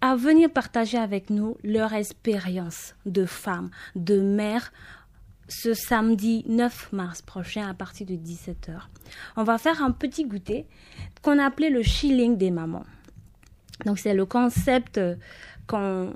à 0.00 0.14
venir 0.14 0.48
partager 0.48 0.96
avec 0.96 1.28
nous 1.28 1.56
leur 1.64 1.92
expérience 1.92 2.94
de 3.04 3.26
femme, 3.26 3.70
de 3.96 4.20
mère, 4.20 4.72
ce 5.48 5.74
samedi 5.74 6.44
9 6.46 6.92
mars 6.92 7.20
prochain 7.20 7.68
à 7.68 7.74
partir 7.74 8.06
de 8.06 8.14
17h. 8.14 8.78
On 9.36 9.42
va 9.42 9.58
faire 9.58 9.82
un 9.82 9.90
petit 9.90 10.24
goûter 10.24 10.66
qu'on 11.22 11.40
a 11.40 11.46
appelé 11.46 11.68
le 11.68 11.82
chilling 11.82 12.38
des 12.38 12.52
mamans. 12.52 12.86
Donc 13.84 13.98
c'est 13.98 14.14
le 14.14 14.24
concept 14.24 15.00
qu'on 15.66 16.14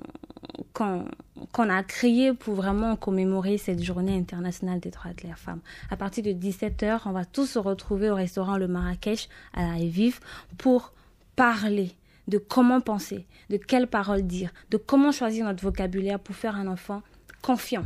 qu'on 0.73 1.69
a 1.71 1.83
créé 1.83 2.33
pour 2.33 2.55
vraiment 2.55 2.97
commémorer 2.97 3.59
cette 3.59 3.83
journée 3.83 4.17
internationale 4.17 4.81
des 4.81 4.91
droits 4.91 5.13
de 5.13 5.29
la 5.29 5.37
femme. 5.37 5.61
À 5.91 5.97
partir 5.97 6.25
de 6.25 6.31
17h, 6.31 7.03
on 7.07 7.13
va 7.13 7.25
tous 7.25 7.47
se 7.47 7.59
retrouver 7.59 8.11
au 8.11 8.15
restaurant 8.15 8.57
Le 8.57 8.69
Marrakech 8.69 9.29
à 9.53 9.63
la 9.63 9.85
Vive 9.85 10.21
pour 10.59 10.93
parler 11.37 11.93
de 12.29 12.39
comment 12.39 12.81
penser, 12.81 13.27
de 13.51 13.57
quelles 13.57 13.87
paroles 13.87 14.23
dire, 14.23 14.51
de 14.71 14.77
comment 14.77 15.13
choisir 15.13 15.45
notre 15.45 15.63
vocabulaire 15.63 16.19
pour 16.19 16.35
faire 16.35 16.57
un 16.57 16.67
enfant 16.67 17.03
confiant 17.43 17.85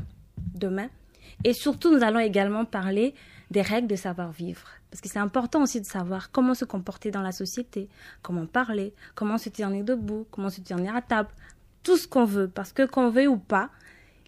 demain. 0.54 0.88
Et 1.44 1.52
surtout, 1.52 1.94
nous 1.94 2.02
allons 2.02 2.20
également 2.20 2.64
parler 2.64 3.14
des 3.50 3.62
règles 3.62 3.88
de 3.88 3.96
savoir-vivre. 3.96 4.68
Parce 4.90 5.00
que 5.00 5.08
c'est 5.08 5.18
important 5.18 5.62
aussi 5.62 5.80
de 5.80 5.86
savoir 5.86 6.30
comment 6.30 6.54
se 6.54 6.64
comporter 6.64 7.10
dans 7.10 7.20
la 7.20 7.32
société, 7.32 7.88
comment 8.22 8.46
parler, 8.46 8.94
comment 9.14 9.38
se 9.38 9.48
tenir 9.50 9.84
debout, 9.84 10.26
comment 10.30 10.48
se 10.48 10.60
tenir 10.60 10.96
à 10.96 11.02
table, 11.02 11.28
tout 11.88 11.96
ce 11.96 12.06
qu'on 12.06 12.26
veut. 12.26 12.48
Parce 12.48 12.74
que 12.74 12.84
qu'on 12.84 13.08
veut 13.08 13.28
ou 13.28 13.38
pas, 13.38 13.70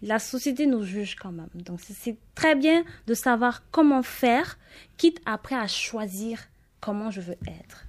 la 0.01 0.17
société 0.17 0.65
nous 0.65 0.83
juge 0.83 1.15
quand 1.15 1.31
même. 1.31 1.49
Donc 1.53 1.79
c'est 1.79 2.17
très 2.33 2.55
bien 2.55 2.83
de 3.05 3.13
savoir 3.13 3.61
comment 3.69 4.01
faire, 4.01 4.57
quitte 4.97 5.21
après 5.27 5.55
à 5.55 5.67
choisir 5.67 6.39
comment 6.79 7.11
je 7.11 7.21
veux 7.21 7.37
être. 7.45 7.85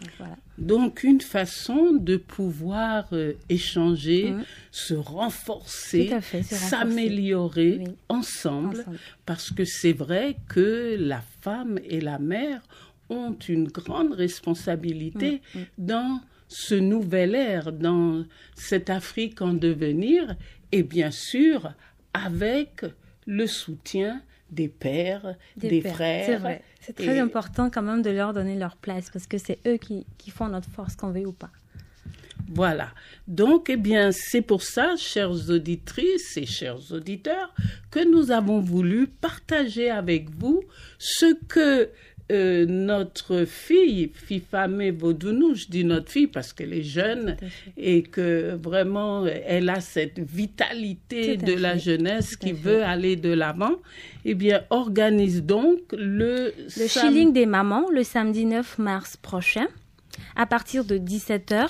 Donc, 0.00 0.10
voilà. 0.16 0.36
Donc 0.58 1.02
une 1.02 1.20
façon 1.20 1.92
de 1.92 2.16
pouvoir 2.16 3.08
euh, 3.12 3.32
échanger, 3.48 4.30
mmh. 4.30 4.44
se 4.70 4.94
renforcer, 4.94 6.16
s'améliorer 6.44 7.78
oui. 7.80 7.88
ensemble, 8.08 8.78
ensemble, 8.78 8.98
parce 9.26 9.50
que 9.50 9.64
c'est 9.64 9.92
vrai 9.92 10.36
que 10.48 10.96
la 11.00 11.20
femme 11.40 11.80
et 11.84 12.00
la 12.00 12.20
mère 12.20 12.62
ont 13.08 13.36
une 13.48 13.66
grande 13.66 14.12
responsabilité 14.12 15.42
mmh. 15.54 15.58
Mmh. 15.58 15.64
dans 15.78 16.20
ce 16.50 16.74
nouvel 16.74 17.34
ère, 17.34 17.72
dans 17.72 18.24
cette 18.54 18.90
Afrique 18.90 19.40
en 19.40 19.54
devenir, 19.54 20.36
et 20.72 20.82
bien 20.82 21.10
sûr 21.10 21.72
avec 22.12 22.84
le 23.26 23.46
soutien 23.46 24.20
des 24.50 24.68
pères, 24.68 25.36
des, 25.56 25.68
des 25.68 25.80
pères. 25.80 25.94
frères. 25.94 26.26
C'est 26.26 26.36
vrai. 26.36 26.62
C'est 26.80 26.96
très 26.96 27.16
et... 27.16 27.20
important 27.20 27.70
quand 27.70 27.82
même 27.82 28.02
de 28.02 28.10
leur 28.10 28.32
donner 28.32 28.56
leur 28.56 28.76
place 28.76 29.10
parce 29.10 29.26
que 29.26 29.38
c'est 29.38 29.58
eux 29.66 29.76
qui, 29.76 30.04
qui 30.18 30.30
font 30.30 30.48
notre 30.48 30.68
force, 30.68 30.96
qu'on 30.96 31.10
veut 31.10 31.26
ou 31.26 31.32
pas. 31.32 31.50
Voilà. 32.52 32.88
Donc, 33.28 33.70
eh 33.70 33.76
bien, 33.76 34.10
c'est 34.10 34.42
pour 34.42 34.62
ça, 34.62 34.96
chères 34.96 35.50
auditrices 35.50 36.36
et 36.36 36.46
chers 36.46 36.90
auditeurs, 36.90 37.54
que 37.92 38.04
nous 38.10 38.32
avons 38.32 38.58
voulu 38.58 39.06
partager 39.06 39.88
avec 39.88 40.30
vous 40.30 40.64
ce 40.98 41.34
que 41.46 41.90
euh, 42.30 42.66
notre 42.66 43.44
fille, 43.44 44.10
Fifame 44.14 44.90
Vaudounou, 44.90 45.54
je 45.54 45.66
dis 45.66 45.84
notre 45.84 46.10
fille 46.10 46.26
parce 46.26 46.52
qu'elle 46.52 46.72
est 46.72 46.82
jeune 46.82 47.36
et 47.76 48.02
que 48.02 48.54
vraiment 48.54 49.26
elle 49.26 49.68
a 49.68 49.80
cette 49.80 50.18
vitalité 50.18 51.36
de 51.36 51.54
la 51.54 51.76
jeunesse 51.76 52.36
qui 52.36 52.52
veut 52.52 52.82
aller 52.82 53.16
de 53.16 53.32
l'avant, 53.32 53.76
eh 54.24 54.34
bien, 54.34 54.62
organise 54.70 55.42
donc 55.42 55.78
le... 55.92 56.52
Le 56.76 56.86
Chilling 56.86 57.32
des 57.32 57.46
mamans 57.46 57.90
le 57.90 58.04
samedi 58.04 58.44
9 58.44 58.78
mars 58.78 59.16
prochain 59.16 59.66
à 60.36 60.46
partir 60.46 60.84
de 60.84 60.98
17h 60.98 61.68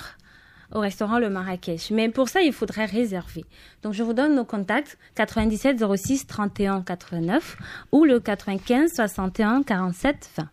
au 0.73 0.79
restaurant 0.79 1.19
Le 1.19 1.29
Marrakech. 1.29 1.91
Mais 1.91 2.09
pour 2.09 2.29
ça, 2.29 2.41
il 2.41 2.53
faudrait 2.53 2.85
réserver. 2.85 3.45
Donc, 3.83 3.93
je 3.93 4.03
vous 4.03 4.13
donne 4.13 4.35
nos 4.35 4.45
contacts 4.45 4.97
97 5.15 5.83
06 5.95 6.27
31 6.27 6.81
89 6.81 7.57
ou 7.91 8.05
le 8.05 8.19
95 8.19 8.93
61 8.93 9.63
47 9.63 10.29
20. 10.37 10.49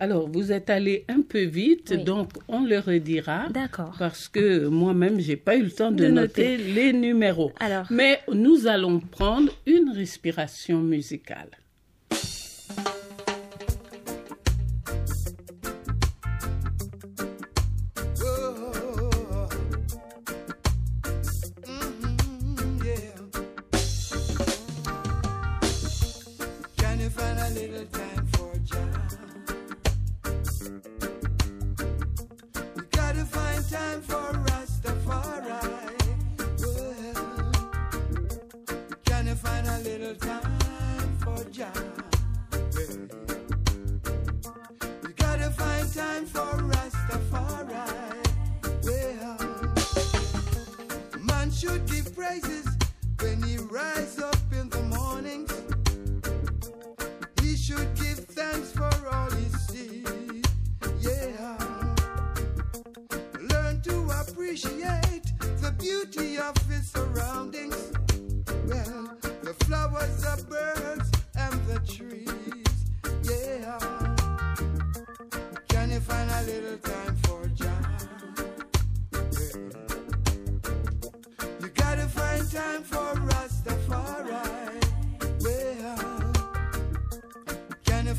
Alors, 0.00 0.28
vous 0.28 0.52
êtes 0.52 0.70
allé 0.70 1.04
un 1.08 1.22
peu 1.22 1.42
vite, 1.42 1.88
oui. 1.90 2.04
donc 2.04 2.30
on 2.46 2.64
le 2.64 2.78
redira. 2.78 3.48
D'accord. 3.50 3.96
Parce 3.98 4.28
que 4.28 4.68
moi-même, 4.68 5.18
j'ai 5.18 5.36
pas 5.36 5.56
eu 5.56 5.64
le 5.64 5.70
temps 5.72 5.90
de, 5.90 6.04
de 6.04 6.08
noter. 6.08 6.56
noter. 6.56 6.72
les 6.72 6.92
numéros. 6.92 7.50
Alors. 7.58 7.86
Mais 7.90 8.20
nous 8.32 8.68
allons 8.68 9.00
prendre 9.00 9.52
une 9.66 9.90
respiration 9.90 10.78
musicale. 10.78 11.50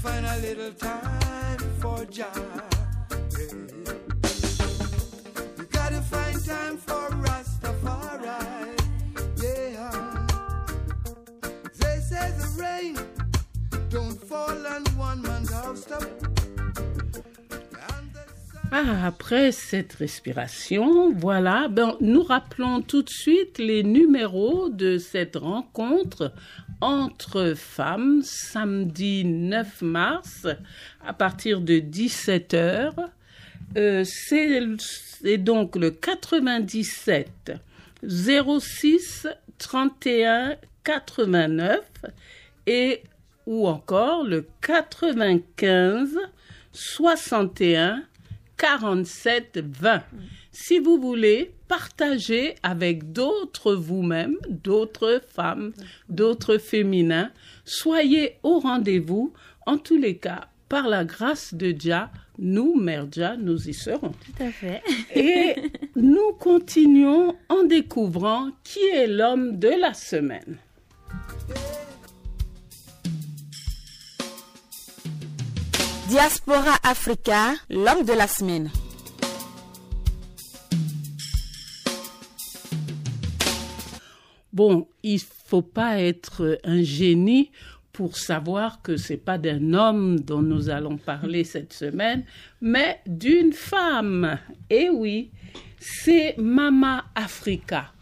Find 0.09 0.25
a 0.25 0.37
little 0.47 0.73
time 0.73 1.59
for 1.81 2.05
Jah? 2.05 2.31
You 5.57 5.65
gotta 5.77 6.01
find 6.13 6.37
time 6.45 6.77
for 6.77 7.05
Rastafari. 7.25 8.39
Yeah. 9.43 10.27
They 11.81 11.97
say 12.09 12.27
the 12.41 12.47
rain 12.61 12.95
don't 13.89 14.19
fall 14.29 14.59
on 14.75 14.83
one 14.97 15.21
man's 15.21 15.51
house 15.51 15.85
Ah, 18.71 19.07
après 19.07 19.51
cette 19.51 19.93
respiration, 19.93 21.11
voilà, 21.11 21.67
ben, 21.69 21.95
nous 22.01 22.21
rappelons 22.21 22.83
tout 22.83 23.01
de 23.01 23.09
suite 23.09 23.57
les 23.57 23.81
numéros 23.81 24.69
de 24.69 24.99
cette 24.99 25.37
rencontre 25.37 26.31
entre 26.81 27.53
femmes 27.55 28.21
samedi 28.23 29.25
9 29.25 29.81
mars 29.81 30.47
à 31.05 31.13
partir 31.13 31.61
de 31.61 31.75
17h. 31.75 32.93
Euh, 33.77 34.03
c'est 34.03 35.37
donc 35.37 35.75
le 35.75 35.91
97 35.91 37.53
06 38.07 39.27
31 39.57 40.55
89 40.83 41.81
et 42.65 43.03
ou 43.45 43.67
encore 43.67 44.23
le 44.23 44.47
95 44.61 46.17
61 46.71 48.03
47 48.57 49.59
20. 49.63 50.03
Si 50.51 50.79
vous 50.79 50.99
voulez 50.99 51.51
partager 51.69 52.55
avec 52.63 53.13
d'autres 53.13 53.75
vous-même, 53.75 54.35
d'autres 54.49 55.21
femmes, 55.33 55.71
d'autres 56.09 56.57
féminins, 56.57 57.31
soyez 57.63 58.37
au 58.43 58.59
rendez-vous. 58.59 59.33
En 59.65 59.77
tous 59.77 59.97
les 59.97 60.17
cas, 60.17 60.49
par 60.67 60.87
la 60.87 61.05
grâce 61.05 61.53
de 61.53 61.73
Jah, 61.77 62.11
nous, 62.39 62.75
Mère 62.75 63.07
Jah, 63.11 63.37
nous 63.37 63.69
y 63.69 63.73
serons. 63.73 64.11
Tout 64.11 64.43
à 64.43 64.49
fait. 64.49 64.81
Et 65.15 65.55
nous 65.95 66.33
continuons 66.39 67.35
en 67.49 67.63
découvrant 67.63 68.49
qui 68.63 68.79
est 68.93 69.07
l'homme 69.07 69.59
de 69.59 69.69
la 69.69 69.93
semaine. 69.93 70.57
Diaspora 76.07 76.77
Africa, 76.83 77.53
l'homme 77.69 78.03
de 78.03 78.13
la 78.13 78.27
semaine. 78.27 78.71
Bon, 84.59 84.89
il 85.03 85.21
faut 85.21 85.61
pas 85.61 86.01
être 86.01 86.59
un 86.65 86.83
génie 86.83 87.49
pour 87.93 88.17
savoir 88.17 88.81
que 88.81 88.97
c'est 88.97 89.15
pas 89.15 89.37
d'un 89.37 89.73
homme 89.73 90.19
dont 90.19 90.41
nous 90.41 90.69
allons 90.69 90.97
parler 90.97 91.45
cette 91.45 91.71
semaine, 91.71 92.25
mais 92.59 92.99
d'une 93.07 93.53
femme. 93.53 94.37
Et 94.69 94.89
oui, 94.89 95.31
c'est 95.79 96.35
Mama 96.37 97.05
Africa. 97.15 97.93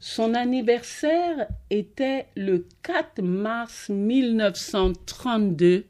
Son 0.00 0.32
anniversaire 0.32 1.48
était 1.68 2.28
le 2.34 2.66
4 2.82 3.20
mars 3.20 3.90
1932. 3.90 5.84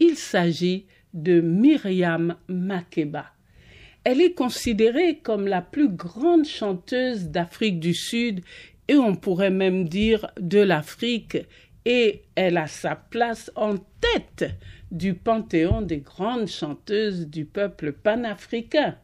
Il 0.00 0.16
s'agit 0.16 0.86
de 1.14 1.40
Myriam 1.40 2.34
Makeba. 2.48 3.26
Elle 4.04 4.20
est 4.20 4.34
considérée 4.34 5.20
comme 5.22 5.46
la 5.46 5.62
plus 5.62 5.88
grande 5.88 6.44
chanteuse 6.44 7.28
d'Afrique 7.28 7.78
du 7.78 7.94
Sud 7.94 8.40
et 8.92 8.96
on 8.96 9.14
pourrait 9.14 9.50
même 9.50 9.88
dire 9.88 10.30
de 10.38 10.58
l'Afrique 10.58 11.38
et 11.86 12.24
elle 12.34 12.58
a 12.58 12.66
sa 12.66 12.94
place 12.94 13.50
en 13.56 13.76
tête 13.78 14.50
du 14.90 15.14
panthéon 15.14 15.80
des 15.80 16.00
grandes 16.00 16.46
chanteuses 16.46 17.26
du 17.26 17.46
peuple 17.46 17.92
panafricain. 17.92 18.96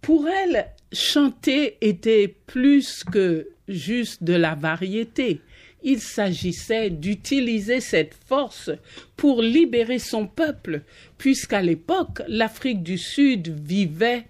Pour 0.00 0.26
elle, 0.26 0.68
chanter 0.90 1.76
était 1.82 2.28
plus 2.28 3.04
que 3.04 3.50
juste 3.68 4.24
de 4.24 4.32
la 4.32 4.54
variété. 4.54 5.42
Il 5.82 6.00
s'agissait 6.00 6.88
d'utiliser 6.88 7.82
cette 7.82 8.14
force 8.14 8.70
pour 9.18 9.42
libérer 9.42 9.98
son 9.98 10.26
peuple, 10.26 10.80
puisqu'à 11.18 11.60
l'époque, 11.60 12.22
l'Afrique 12.26 12.82
du 12.82 12.96
Sud 12.96 13.48
vivait 13.48 14.24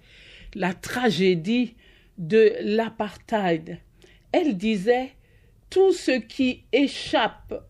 la 0.53 0.73
tragédie 0.73 1.75
de 2.17 2.51
l'apartheid. 2.61 3.79
Elle 4.31 4.57
disait 4.57 5.11
tout 5.69 5.91
ce 5.91 6.11
qui 6.11 6.63
échappe, 6.71 7.63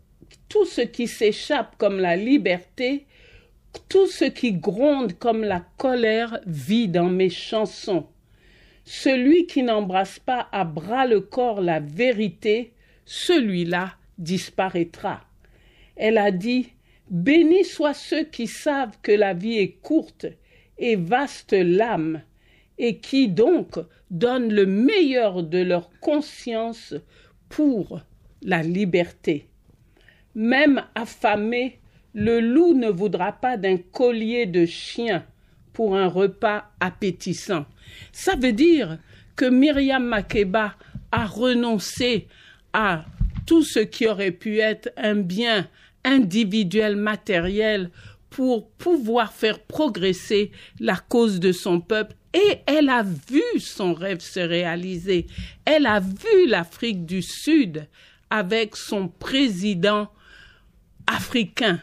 tout 0.47 0.65
ce 0.65 0.81
qui 0.81 1.07
s'échappe 1.07 1.75
comme 1.77 1.99
la 1.99 2.15
liberté, 2.15 3.05
tout 3.87 4.07
ce 4.07 4.25
qui 4.25 4.53
gronde 4.53 5.17
comme 5.19 5.43
la 5.43 5.65
colère 5.77 6.39
vit 6.45 6.87
dans 6.87 7.09
mes 7.09 7.29
chansons. 7.29 8.07
Celui 8.83 9.45
qui 9.45 9.63
n'embrasse 9.63 10.19
pas 10.19 10.47
à 10.51 10.63
bras 10.63 11.05
le 11.05 11.21
corps 11.21 11.61
la 11.61 11.79
vérité, 11.79 12.73
celui-là 13.05 13.93
disparaîtra. 14.17 15.21
Elle 15.95 16.17
a 16.17 16.31
dit 16.31 16.69
Bénis 17.09 17.65
soient 17.65 17.93
ceux 17.93 18.23
qui 18.23 18.47
savent 18.47 18.97
que 19.01 19.11
la 19.11 19.33
vie 19.33 19.57
est 19.57 19.79
courte 19.81 20.25
et 20.77 20.95
vaste 20.95 21.53
l'âme, 21.53 22.21
et 22.77 22.99
qui 22.99 23.27
donc 23.27 23.77
donnent 24.11 24.53
le 24.53 24.65
meilleur 24.65 25.43
de 25.43 25.59
leur 25.59 25.89
conscience 25.99 26.95
pour 27.49 28.01
la 28.41 28.63
liberté. 28.63 29.47
Même 30.35 30.83
affamé, 30.95 31.79
le 32.13 32.39
loup 32.39 32.73
ne 32.73 32.89
voudra 32.89 33.31
pas 33.31 33.57
d'un 33.57 33.77
collier 33.77 34.45
de 34.45 34.65
chien 34.65 35.25
pour 35.73 35.95
un 35.95 36.07
repas 36.07 36.65
appétissant. 36.79 37.65
Ça 38.11 38.35
veut 38.35 38.53
dire 38.53 38.99
que 39.35 39.45
Myriam 39.45 40.03
Makeba 40.03 40.75
a 41.11 41.25
renoncé 41.25 42.27
à 42.73 43.05
tout 43.45 43.63
ce 43.63 43.79
qui 43.79 44.07
aurait 44.07 44.31
pu 44.31 44.59
être 44.59 44.91
un 44.97 45.15
bien 45.15 45.67
individuel 46.03 46.95
matériel 46.95 47.89
pour 48.29 48.69
pouvoir 48.71 49.33
faire 49.33 49.59
progresser 49.59 50.51
la 50.79 50.95
cause 50.95 51.39
de 51.39 51.51
son 51.51 51.81
peuple 51.81 52.15
et 52.33 52.59
elle 52.65 52.89
a 52.89 53.03
vu 53.03 53.43
son 53.59 53.93
rêve 53.93 54.19
se 54.19 54.39
réaliser. 54.39 55.27
Elle 55.65 55.85
a 55.85 55.99
vu 55.99 56.47
l'Afrique 56.47 57.05
du 57.05 57.21
Sud 57.21 57.87
avec 58.29 58.75
son 58.75 59.07
président 59.07 60.09
africain 61.07 61.81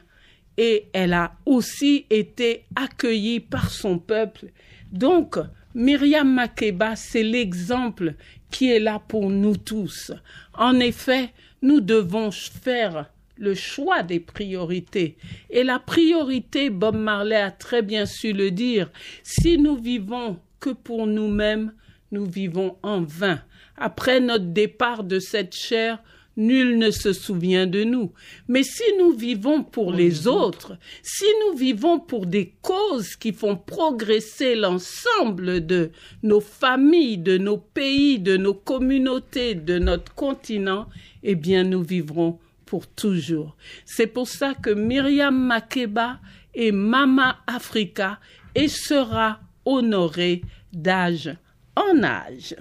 et 0.57 0.87
elle 0.93 1.13
a 1.13 1.33
aussi 1.45 2.07
été 2.11 2.65
accueillie 2.75 3.41
par 3.41 3.71
son 3.71 3.99
peuple. 3.99 4.47
Donc, 4.93 5.39
Myriam 5.75 6.33
Makeba, 6.33 6.97
c'est 6.97 7.23
l'exemple 7.23 8.15
qui 8.51 8.71
est 8.71 8.81
là 8.81 9.03
pour 9.07 9.29
nous 9.29 9.57
tous. 9.57 10.13
En 10.55 10.81
effet, 10.81 11.33
nous 11.61 11.81
devons 11.81 12.31
faire 12.31 13.11
le 13.37 13.55
choix 13.55 14.03
des 14.03 14.21
priorités. 14.21 15.17
Et 15.51 15.65
la 15.65 15.79
priorité, 15.79 16.71
Bob 16.71 16.97
Marley 16.97 17.37
a 17.37 17.51
très 17.51 17.83
bien 17.83 18.07
su 18.07 18.33
le 18.33 18.51
dire, 18.51 18.91
si 19.23 19.59
nous 19.59 19.77
vivons 19.77 20.39
que 20.61 20.71
pour 20.71 21.07
nous-mêmes, 21.07 21.73
nous 22.13 22.27
vivons 22.27 22.77
en 22.83 23.03
vain. 23.03 23.41
Après 23.77 24.21
notre 24.21 24.47
départ 24.47 25.05
de 25.05 25.19
cette 25.19 25.55
chair, 25.55 26.03
nul 26.37 26.79
ne 26.79 26.91
se 26.91 27.13
souvient 27.13 27.67
de 27.67 27.85
nous. 27.85 28.13
Mais 28.49 28.63
si 28.63 28.83
nous 28.99 29.13
vivons 29.13 29.63
pour 29.63 29.93
les 29.93 30.27
autres, 30.27 30.77
si 31.03 31.25
nous 31.47 31.57
vivons 31.57 31.99
pour 31.99 32.27
des 32.27 32.55
causes 32.63 33.17
qui 33.17 33.33
font 33.33 33.57
progresser 33.57 34.55
l'ensemble 34.55 35.65
de 35.65 35.91
nos 36.23 36.41
familles, 36.41 37.19
de 37.19 37.39
nos 37.39 37.59
pays, 37.59 38.19
de 38.19 38.37
nos 38.37 38.55
communautés, 38.55 39.55
de 39.55 39.79
notre 39.79 40.15
continent, 40.15 40.87
eh 41.23 41.35
bien 41.35 41.65
nous 41.65 41.83
vivrons 41.83 42.39
pour 42.67 42.87
toujours. 42.89 43.57
C'est 43.87 44.09
pour 44.09 44.29
ça 44.29 44.55
que 44.55 44.71
Myriam 44.71 45.47
Makeba 45.47 46.19
est 46.55 46.73
Mama 46.73 47.39
Africa 47.47 48.19
et 48.55 48.69
sera 48.69 49.41
honorée 49.65 50.43
d'âge 50.73 51.35
en 51.75 52.03
âge. 52.03 52.55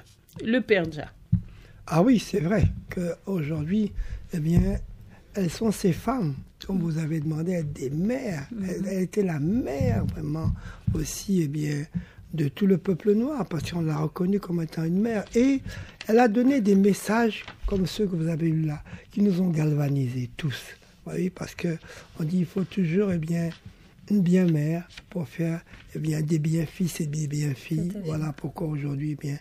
Le 0.43 0.59
Père 0.59 0.89
Ja. 0.91 1.11
Ah 1.87 2.01
oui, 2.01 2.19
c'est 2.19 2.39
vrai 2.39 2.63
qu'aujourd'hui, 2.89 3.91
eh 4.33 4.39
bien, 4.39 4.77
elles 5.35 5.51
sont 5.51 5.71
ces 5.71 5.93
femmes, 5.93 6.35
comme 6.65 6.79
vous 6.79 6.97
avez 6.97 7.19
demandé, 7.19 7.53
être 7.53 7.73
des 7.73 7.89
mères. 7.89 8.47
Elle, 8.63 8.87
elle 8.87 9.03
était 9.03 9.23
la 9.23 9.39
mère 9.39 10.05
vraiment 10.05 10.51
aussi, 10.93 11.41
eh 11.43 11.47
bien, 11.47 11.85
de 12.35 12.47
tout 12.47 12.67
le 12.67 12.77
peuple 12.77 13.13
noir, 13.13 13.45
parce 13.47 13.71
qu'on 13.71 13.81
l'a 13.81 13.97
reconnue 13.97 14.39
comme 14.39 14.61
étant 14.61 14.83
une 14.83 14.99
mère. 14.99 15.25
Et 15.35 15.61
elle 16.07 16.19
a 16.19 16.27
donné 16.27 16.61
des 16.61 16.75
messages 16.75 17.45
comme 17.65 17.87
ceux 17.87 18.05
que 18.05 18.15
vous 18.15 18.27
avez 18.27 18.47
eus 18.47 18.61
là, 18.61 18.83
qui 19.11 19.21
nous 19.21 19.41
ont 19.41 19.49
galvanisés 19.49 20.29
tous. 20.37 20.61
Voyez, 21.05 21.29
parce 21.29 21.55
que 21.55 21.77
on 22.19 22.23
dit 22.23 22.39
il 22.39 22.45
faut 22.45 22.63
toujours, 22.63 23.11
eh 23.11 23.17
bien, 23.17 23.49
une 24.09 24.21
bien 24.21 24.45
mère 24.45 24.87
pour 25.09 25.27
faire 25.27 25.61
eh 25.95 25.99
bien, 25.99 26.21
des 26.21 26.39
bien 26.39 26.65
fils 26.65 26.99
et 27.01 27.05
des 27.05 27.27
bien 27.27 27.53
filles. 27.53 27.93
Voilà 28.05 28.33
pourquoi 28.33 28.67
aujourd'hui, 28.67 29.11
eh 29.11 29.15
bien, 29.15 29.37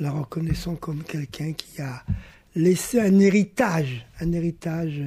la 0.00 0.10
reconnaissons 0.10 0.76
comme 0.76 1.02
quelqu'un 1.02 1.52
qui 1.52 1.80
a 1.80 2.02
laissé 2.54 3.00
un 3.00 3.18
héritage, 3.18 4.06
un 4.20 4.32
héritage 4.32 5.02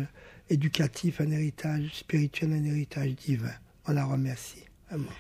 éducatif, 0.49 1.21
un 1.21 1.31
héritage 1.31 1.93
spirituel, 1.93 2.53
un 2.53 2.63
héritage 2.65 3.15
divin. 3.15 3.53
On 3.87 3.93
la 3.93 4.05
remercie. 4.05 4.63
Vraiment. 4.89 5.11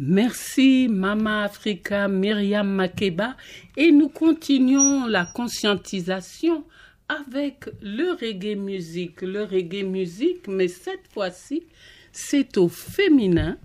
Merci 0.00 0.86
Mama 0.88 1.42
Africa 1.42 2.06
Myriam 2.06 2.68
Makeba. 2.68 3.36
Et 3.76 3.90
nous 3.90 4.08
continuons 4.08 5.06
la 5.06 5.26
conscientisation 5.26 6.62
avec 7.08 7.64
le 7.82 8.12
reggae 8.12 8.56
musique, 8.56 9.22
le 9.22 9.42
reggae 9.42 9.82
musique, 9.84 10.46
mais 10.46 10.68
cette 10.68 11.08
fois-ci 11.12 11.64
c'est 12.12 12.58
au 12.58 12.68
féminin, 12.68 13.58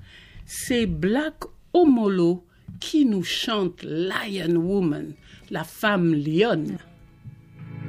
c'est 0.45 0.87
Black 0.87 1.35
Omolo 1.71 2.43
qui 2.79 3.05
nous 3.05 3.23
chante 3.23 3.83
Lion 3.83 4.55
Woman, 4.55 5.13
la 5.51 5.63
femme 5.63 6.13
lionne. 6.15 6.77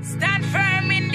Stand 0.03 0.45
firm 0.53 0.91
in 0.91 1.14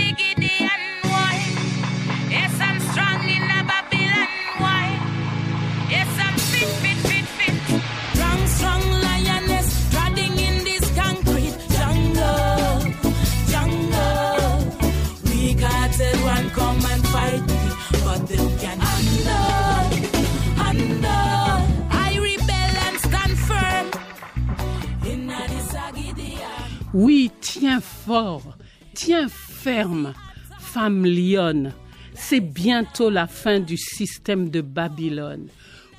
Oui, 27.01 27.31
tiens 27.39 27.79
fort, 27.79 28.57
tiens 28.93 29.29
ferme, 29.29 30.13
femme 30.59 31.05
lionne. 31.05 31.71
C'est 32.13 32.41
bientôt 32.41 33.09
la 33.09 33.25
fin 33.25 33.61
du 33.61 33.77
système 33.77 34.49
de 34.49 34.59
Babylone. 34.59 35.47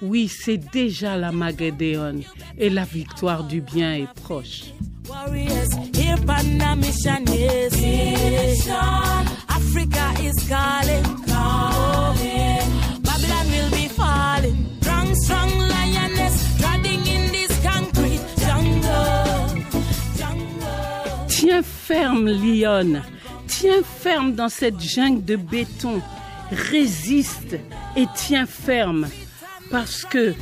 Oui, 0.02 0.28
c'est 0.28 0.58
déjà 0.58 1.16
la 1.16 1.32
Magédéon 1.32 2.20
et 2.58 2.68
la 2.68 2.84
victoire 2.84 3.44
du 3.44 3.62
bien 3.62 3.94
est 3.94 4.12
proche. 4.12 4.74
Tiens 21.50 21.62
ferme, 21.64 22.28
lionne. 22.28 23.02
Tiens 23.48 23.82
ferme 23.82 24.34
dans 24.36 24.48
cette 24.48 24.80
jungle 24.80 25.24
de 25.24 25.34
béton. 25.34 26.00
Résiste 26.52 27.56
et 27.96 28.06
tiens 28.14 28.46
ferme. 28.46 29.08
Parce 29.68 30.04
que 30.04 30.32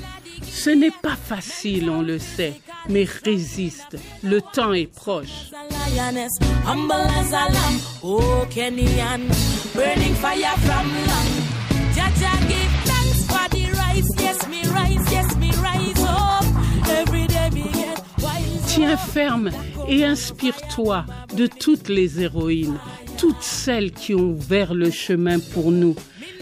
ce 0.42 0.68
n'est 0.68 0.92
pas 1.02 1.16
facile, 1.16 1.88
on 1.88 2.02
le 2.02 2.18
sait, 2.18 2.60
mais 2.90 3.06
résiste. 3.24 3.96
Le 4.22 4.42
temps 4.42 4.74
est 4.74 4.92
proche. 4.94 5.50
Tiens 18.78 18.96
ferme 18.96 19.50
et 19.88 20.04
inspire-toi 20.04 21.04
de 21.36 21.48
toutes 21.48 21.88
les 21.88 22.22
héroïnes, 22.22 22.78
toutes 23.16 23.42
celles 23.42 23.90
qui 23.90 24.14
ont 24.14 24.30
ouvert 24.30 24.72
le 24.72 24.92
chemin 24.92 25.40
pour 25.40 25.72
nous. 25.72 25.96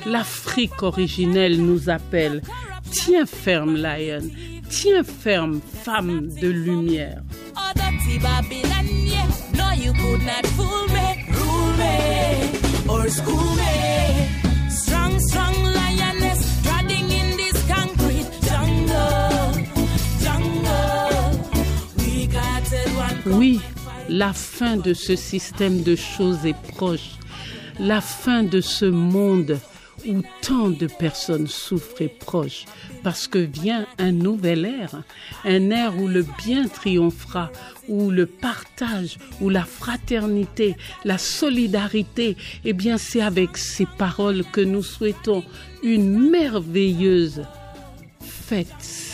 L'Afrique 0.04 0.82
originelle 0.82 1.58
nous 1.58 1.88
appelle. 1.88 2.42
Tiens 2.90 3.24
ferme, 3.24 3.76
Lion. 3.76 4.20
Tiens 4.68 5.02
ferme, 5.02 5.62
femme 5.82 6.28
de 6.38 6.48
lumière. 6.48 7.22
Oui, 23.26 23.60
la 24.08 24.32
fin 24.32 24.76
de 24.76 24.94
ce 24.94 25.16
système 25.16 25.82
de 25.82 25.96
choses 25.96 26.46
est 26.46 26.60
proche. 26.74 27.10
La 27.80 28.00
fin 28.00 28.44
de 28.44 28.60
ce 28.60 28.84
monde 28.84 29.58
où 30.06 30.22
tant 30.42 30.68
de 30.68 30.86
personnes 30.86 31.48
souffrent 31.48 32.00
est 32.02 32.18
proche. 32.18 32.64
Parce 33.02 33.26
que 33.26 33.38
vient 33.38 33.86
un 33.98 34.12
nouvel 34.12 34.64
ère, 34.64 35.02
un 35.44 35.70
ère 35.70 35.98
où 36.00 36.06
le 36.06 36.24
bien 36.44 36.68
triomphera, 36.68 37.50
où 37.88 38.10
le 38.10 38.26
partage, 38.26 39.18
où 39.40 39.48
la 39.48 39.64
fraternité, 39.64 40.76
la 41.04 41.18
solidarité, 41.18 42.36
eh 42.64 42.72
bien 42.72 42.96
c'est 42.96 43.22
avec 43.22 43.56
ces 43.56 43.86
paroles 43.86 44.44
que 44.52 44.60
nous 44.60 44.82
souhaitons 44.82 45.42
une 45.82 46.30
merveilleuse 46.30 47.42
fête, 48.20 48.66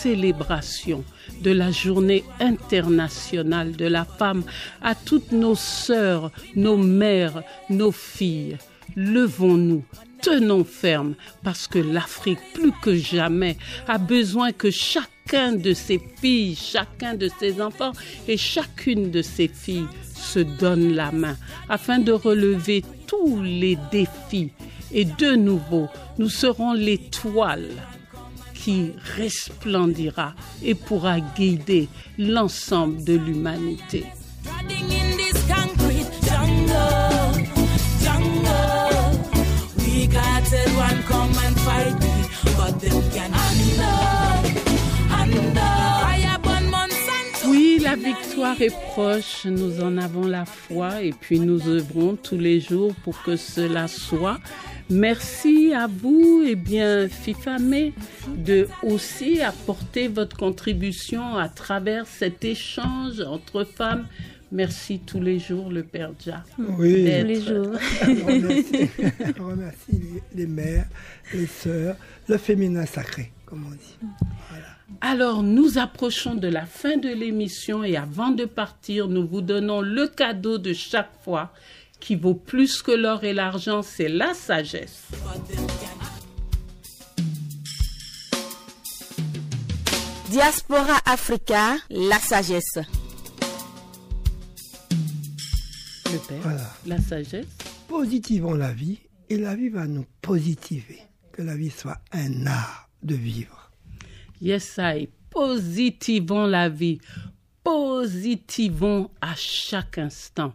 célébration 0.03 1.05
de 1.43 1.53
la 1.53 1.71
journée 1.71 2.25
internationale 2.41 3.73
de 3.77 3.87
la 3.87 4.05
femme 4.05 4.43
à 4.83 4.97
toutes 4.97 5.31
nos 5.31 5.55
sœurs, 5.55 6.33
nos 6.57 6.77
mères, 6.77 7.43
nos 7.71 7.93
filles. 7.93 8.59
Levons-nous, 8.97 9.85
tenons 10.21 10.65
ferme, 10.65 11.15
parce 11.45 11.69
que 11.69 11.79
l'Afrique, 11.79 12.41
plus 12.53 12.73
que 12.83 12.97
jamais, 12.97 13.57
a 13.87 13.99
besoin 13.99 14.51
que 14.51 14.71
chacun 14.73 15.53
de 15.53 15.73
ses 15.73 16.01
filles, 16.21 16.57
chacun 16.57 17.15
de 17.15 17.31
ses 17.39 17.63
enfants 17.63 17.93
et 18.27 18.37
chacune 18.37 19.13
de 19.13 19.23
ses 19.23 19.47
filles 19.47 19.87
se 20.15 20.41
donne 20.41 20.95
la 20.95 21.13
main 21.13 21.37
afin 21.69 22.01
de 22.01 22.13
relever 22.13 22.83
tous 23.07 23.41
les 23.41 23.79
défis. 23.93 24.51
Et 24.93 25.05
de 25.05 25.37
nouveau, 25.37 25.89
nous 26.19 26.29
serons 26.29 26.73
l'étoile 26.73 27.71
qui 28.63 28.93
resplendira 29.17 30.35
et 30.63 30.75
pourra 30.75 31.21
guider 31.21 31.89
l'ensemble 32.19 33.03
de 33.05 33.15
l'humanité. 33.15 34.05
Oui, 47.49 47.81
la 47.83 47.97
victoire 47.97 48.61
est 48.61 48.75
proche, 48.93 49.47
nous 49.47 49.81
en 49.81 49.99
avons 49.99 50.27
la 50.27 50.45
foi 50.45 51.03
et 51.03 51.13
puis 51.13 51.41
nous 51.41 51.69
œuvrons 51.69 52.17
tous 52.17 52.39
les 52.39 52.61
jours 52.61 52.95
pour 53.03 53.21
que 53.23 53.37
cela 53.37 53.89
soit. 53.89 54.39
Merci 54.91 55.73
à 55.75 55.87
vous, 55.87 56.43
et 56.47 56.55
bien, 56.55 57.09
FIFAME, 57.09 57.93
de 58.37 58.69
aussi 58.83 59.41
apporter 59.41 60.09
votre 60.09 60.37
contribution 60.37 61.37
à 61.37 61.49
travers 61.49 62.07
cet 62.07 62.45
échange 62.45 63.21
entre 63.21 63.65
femmes. 63.65 64.07
Merci 64.51 65.01
tous 65.01 65.21
les 65.21 65.39
jours, 65.39 65.71
le 65.71 65.83
Père 65.83 66.13
Ja. 66.23 66.45
Oui, 66.59 67.05
Tous 67.05 67.27
les 67.27 67.41
jours. 67.41 67.73
on 68.03 68.27
remercie, 68.27 68.91
on 69.41 69.49
remercie 69.49 69.93
les, 69.93 70.23
les 70.43 70.47
mères, 70.47 70.87
les 71.33 71.47
sœurs, 71.47 71.97
le 72.29 72.37
féminin 72.37 72.85
sacré, 72.85 73.33
comme 73.47 73.65
on 73.67 73.71
dit. 73.71 73.97
Alors, 75.01 75.43
nous 75.43 75.79
approchons 75.79 76.35
de 76.35 76.49
la 76.49 76.67
fin 76.67 76.99
de 76.99 77.09
l'émission 77.09 77.83
et 77.83 77.97
avant 77.97 78.31
de 78.31 78.45
partir, 78.45 79.09
nous 79.09 79.27
vous 79.27 79.41
donnons 79.41 79.81
le 79.81 80.07
cadeau 80.07 80.59
de 80.59 80.75
chaque 80.75 81.13
fois 81.25 81.53
qui 82.03 82.17
vaut 82.17 82.35
plus 82.35 82.83
que 82.83 82.91
l'or 82.91 83.23
et 83.23 83.33
l'argent, 83.33 83.81
c'est 83.83 84.09
la 84.09 84.35
sagesse. 84.35 85.03
Diaspora 90.31 90.99
Africa, 91.05 91.77
la 91.91 92.19
sagesse. 92.19 92.79
Le 96.11 96.19
Père, 96.29 96.39
Voilà. 96.43 96.71
la 96.87 96.99
sagesse. 96.99 97.47
Positivons 97.89 98.55
la 98.55 98.73
vie 98.73 98.99
et 99.29 99.37
la 99.37 99.55
vie 99.55 99.69
va 99.69 99.87
nous 99.87 100.07
positiver. 100.23 101.01
Que 101.33 101.43
la 101.43 101.57
vie 101.57 101.71
soit 101.71 101.99
un 102.13 102.47
art 102.47 102.89
de 103.03 103.15
vivre. 103.15 103.71
Yes, 104.41 104.75
I. 104.79 105.09
Positivons 105.31 106.47
la 106.47 106.69
vie. 106.69 106.99
Positivons 107.65 109.11
à 109.21 109.35
chaque 109.35 109.97
instant. 109.99 110.53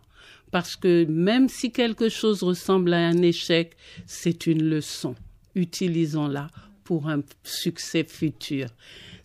Parce 0.51 0.75
que 0.75 1.05
même 1.05 1.49
si 1.49 1.71
quelque 1.71 2.09
chose 2.09 2.43
ressemble 2.43 2.93
à 2.93 2.97
un 3.07 3.21
échec, 3.21 3.75
c'est 4.05 4.47
une 4.47 4.63
leçon. 4.69 5.15
Utilisons-la 5.55 6.47
pour 6.83 7.09
un 7.09 7.21
succès 7.43 8.05
futur. 8.05 8.67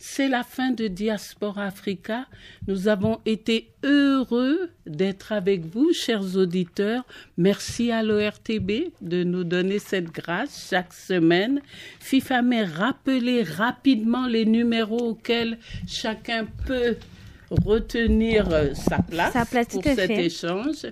C'est 0.05 0.27
la 0.27 0.43
fin 0.43 0.71
de 0.71 0.87
Diaspora 0.89 1.63
Africa. 1.63 2.25
Nous 2.67 2.89
avons 2.89 3.21
été 3.25 3.69
heureux 3.85 4.69
d'être 4.85 5.31
avec 5.31 5.65
vous, 5.65 5.93
chers 5.93 6.35
auditeurs. 6.35 7.05
Merci 7.37 7.89
à 7.89 8.03
l'ORTB 8.03 8.91
de 8.99 9.23
nous 9.23 9.45
donner 9.45 9.79
cette 9.79 10.11
grâce 10.11 10.67
chaque 10.69 10.91
semaine. 10.93 11.61
FIFA 12.01 12.41
mais 12.41 12.65
rappelez 12.65 13.43
rapidement 13.43 14.27
les 14.27 14.43
numéros 14.43 15.11
auxquels 15.11 15.57
chacun 15.87 16.47
peut 16.67 16.97
retenir 17.49 18.49
euh, 18.51 18.73
sa 18.73 18.97
place, 18.97 19.31
Sa 19.31 19.45
place, 19.45 19.67
pour 19.67 19.83
cet 19.83 20.07
fait. 20.07 20.25
échange. 20.25 20.85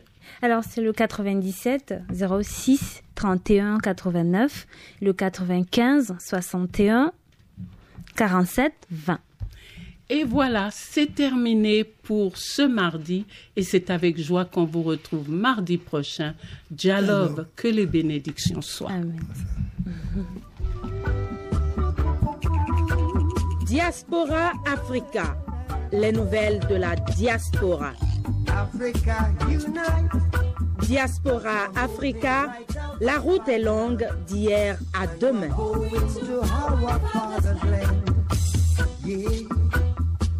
Alors, 0.43 0.63
c'est 0.63 0.81
le 0.81 0.91
97 0.91 1.93
06 2.11 3.03
31 3.13 3.77
89, 3.77 4.67
le 5.01 5.13
95 5.13 6.15
61 6.19 7.11
47 8.15 8.73
20. 8.89 9.19
Et 10.09 10.23
voilà, 10.25 10.69
c'est 10.71 11.13
terminé 11.15 11.83
pour 11.83 12.35
ce 12.37 12.63
mardi 12.63 13.25
et 13.55 13.63
c'est 13.63 13.89
avec 13.89 14.19
joie 14.19 14.43
qu'on 14.43 14.65
vous 14.65 14.83
retrouve 14.83 15.29
mardi 15.29 15.77
prochain. 15.77 16.33
Dialogue, 16.69 17.45
que 17.55 17.67
les 17.67 17.85
bénédictions 17.85 18.61
soient. 18.61 18.91
Amen. 18.91 19.21
Diaspora 23.65 24.51
Africa, 24.65 25.37
les 25.93 26.11
nouvelles 26.11 26.59
de 26.67 26.75
la 26.75 26.95
diaspora. 26.95 27.93
Africa 28.51 29.31
unite. 29.47 30.11
Diaspora 30.87 31.71
Africa, 31.75 32.53
la 32.99 33.17
route 33.17 33.47
est 33.47 33.59
longue 33.59 34.07
d'hier 34.27 34.77
à 34.93 35.07
demain. 35.07 35.49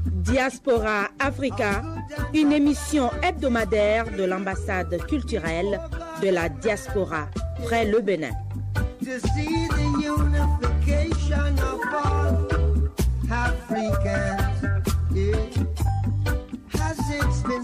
Diaspora 0.05 1.09
Africa, 1.19 1.81
une 2.33 2.51
émission 2.51 3.09
hebdomadaire 3.23 4.05
de 4.17 4.23
l'ambassade 4.23 4.97
culturelle 5.07 5.79
de 6.21 6.29
la 6.29 6.49
diaspora 6.49 7.27
près 7.63 7.85
le 7.85 8.01
Bénin. 8.01 8.31
Africans. 13.31 14.51
Yeah. 15.13 15.80
Chers 17.51 17.59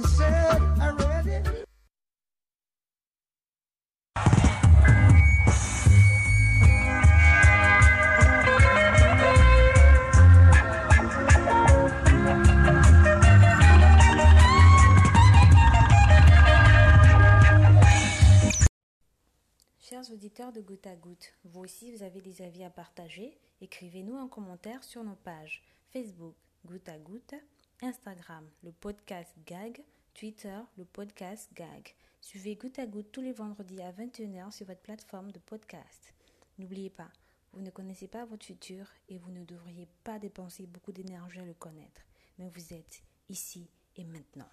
auditeurs 20.11 20.51
de 20.51 20.59
Goutte 20.59 20.85
à 20.85 20.97
Goutte, 20.97 21.33
vous 21.45 21.61
aussi 21.61 21.93
vous 21.93 22.03
avez 22.03 22.19
des 22.19 22.41
avis 22.41 22.65
à 22.65 22.69
partager. 22.69 23.37
Écrivez-nous 23.61 24.17
en 24.17 24.27
commentaire 24.27 24.83
sur 24.83 25.05
nos 25.05 25.15
pages 25.15 25.63
Facebook 25.93 26.35
Goutte 26.65 26.89
à 26.89 26.97
Goutte, 26.97 27.35
Instagram 27.81 28.43
le 28.63 28.71
podcast 28.71 29.31
Gag, 29.45 29.83
Twitter 30.15 30.59
le 30.77 30.85
podcast 30.85 31.49
Gag. 31.53 31.93
Suivez 32.21 32.55
Goutte 32.55 32.79
à 32.79 32.87
Goutte 32.87 33.11
tous 33.11 33.21
les 33.21 33.33
vendredis 33.33 33.81
à 33.81 33.91
21h 33.91 34.51
sur 34.51 34.65
votre 34.65 34.81
plateforme 34.81 35.31
de 35.31 35.37
podcast. 35.39 36.15
N'oubliez 36.57 36.89
pas, 36.89 37.11
vous 37.53 37.61
ne 37.61 37.69
connaissez 37.69 38.07
pas 38.07 38.25
votre 38.25 38.45
futur 38.45 38.87
et 39.09 39.19
vous 39.19 39.31
ne 39.31 39.45
devriez 39.45 39.87
pas 40.03 40.17
dépenser 40.17 40.65
beaucoup 40.65 40.91
d'énergie 40.91 41.39
à 41.39 41.45
le 41.45 41.53
connaître, 41.53 42.01
mais 42.39 42.49
vous 42.49 42.73
êtes 42.73 43.03
ici 43.29 43.69
et 43.95 44.05
maintenant. 44.05 44.49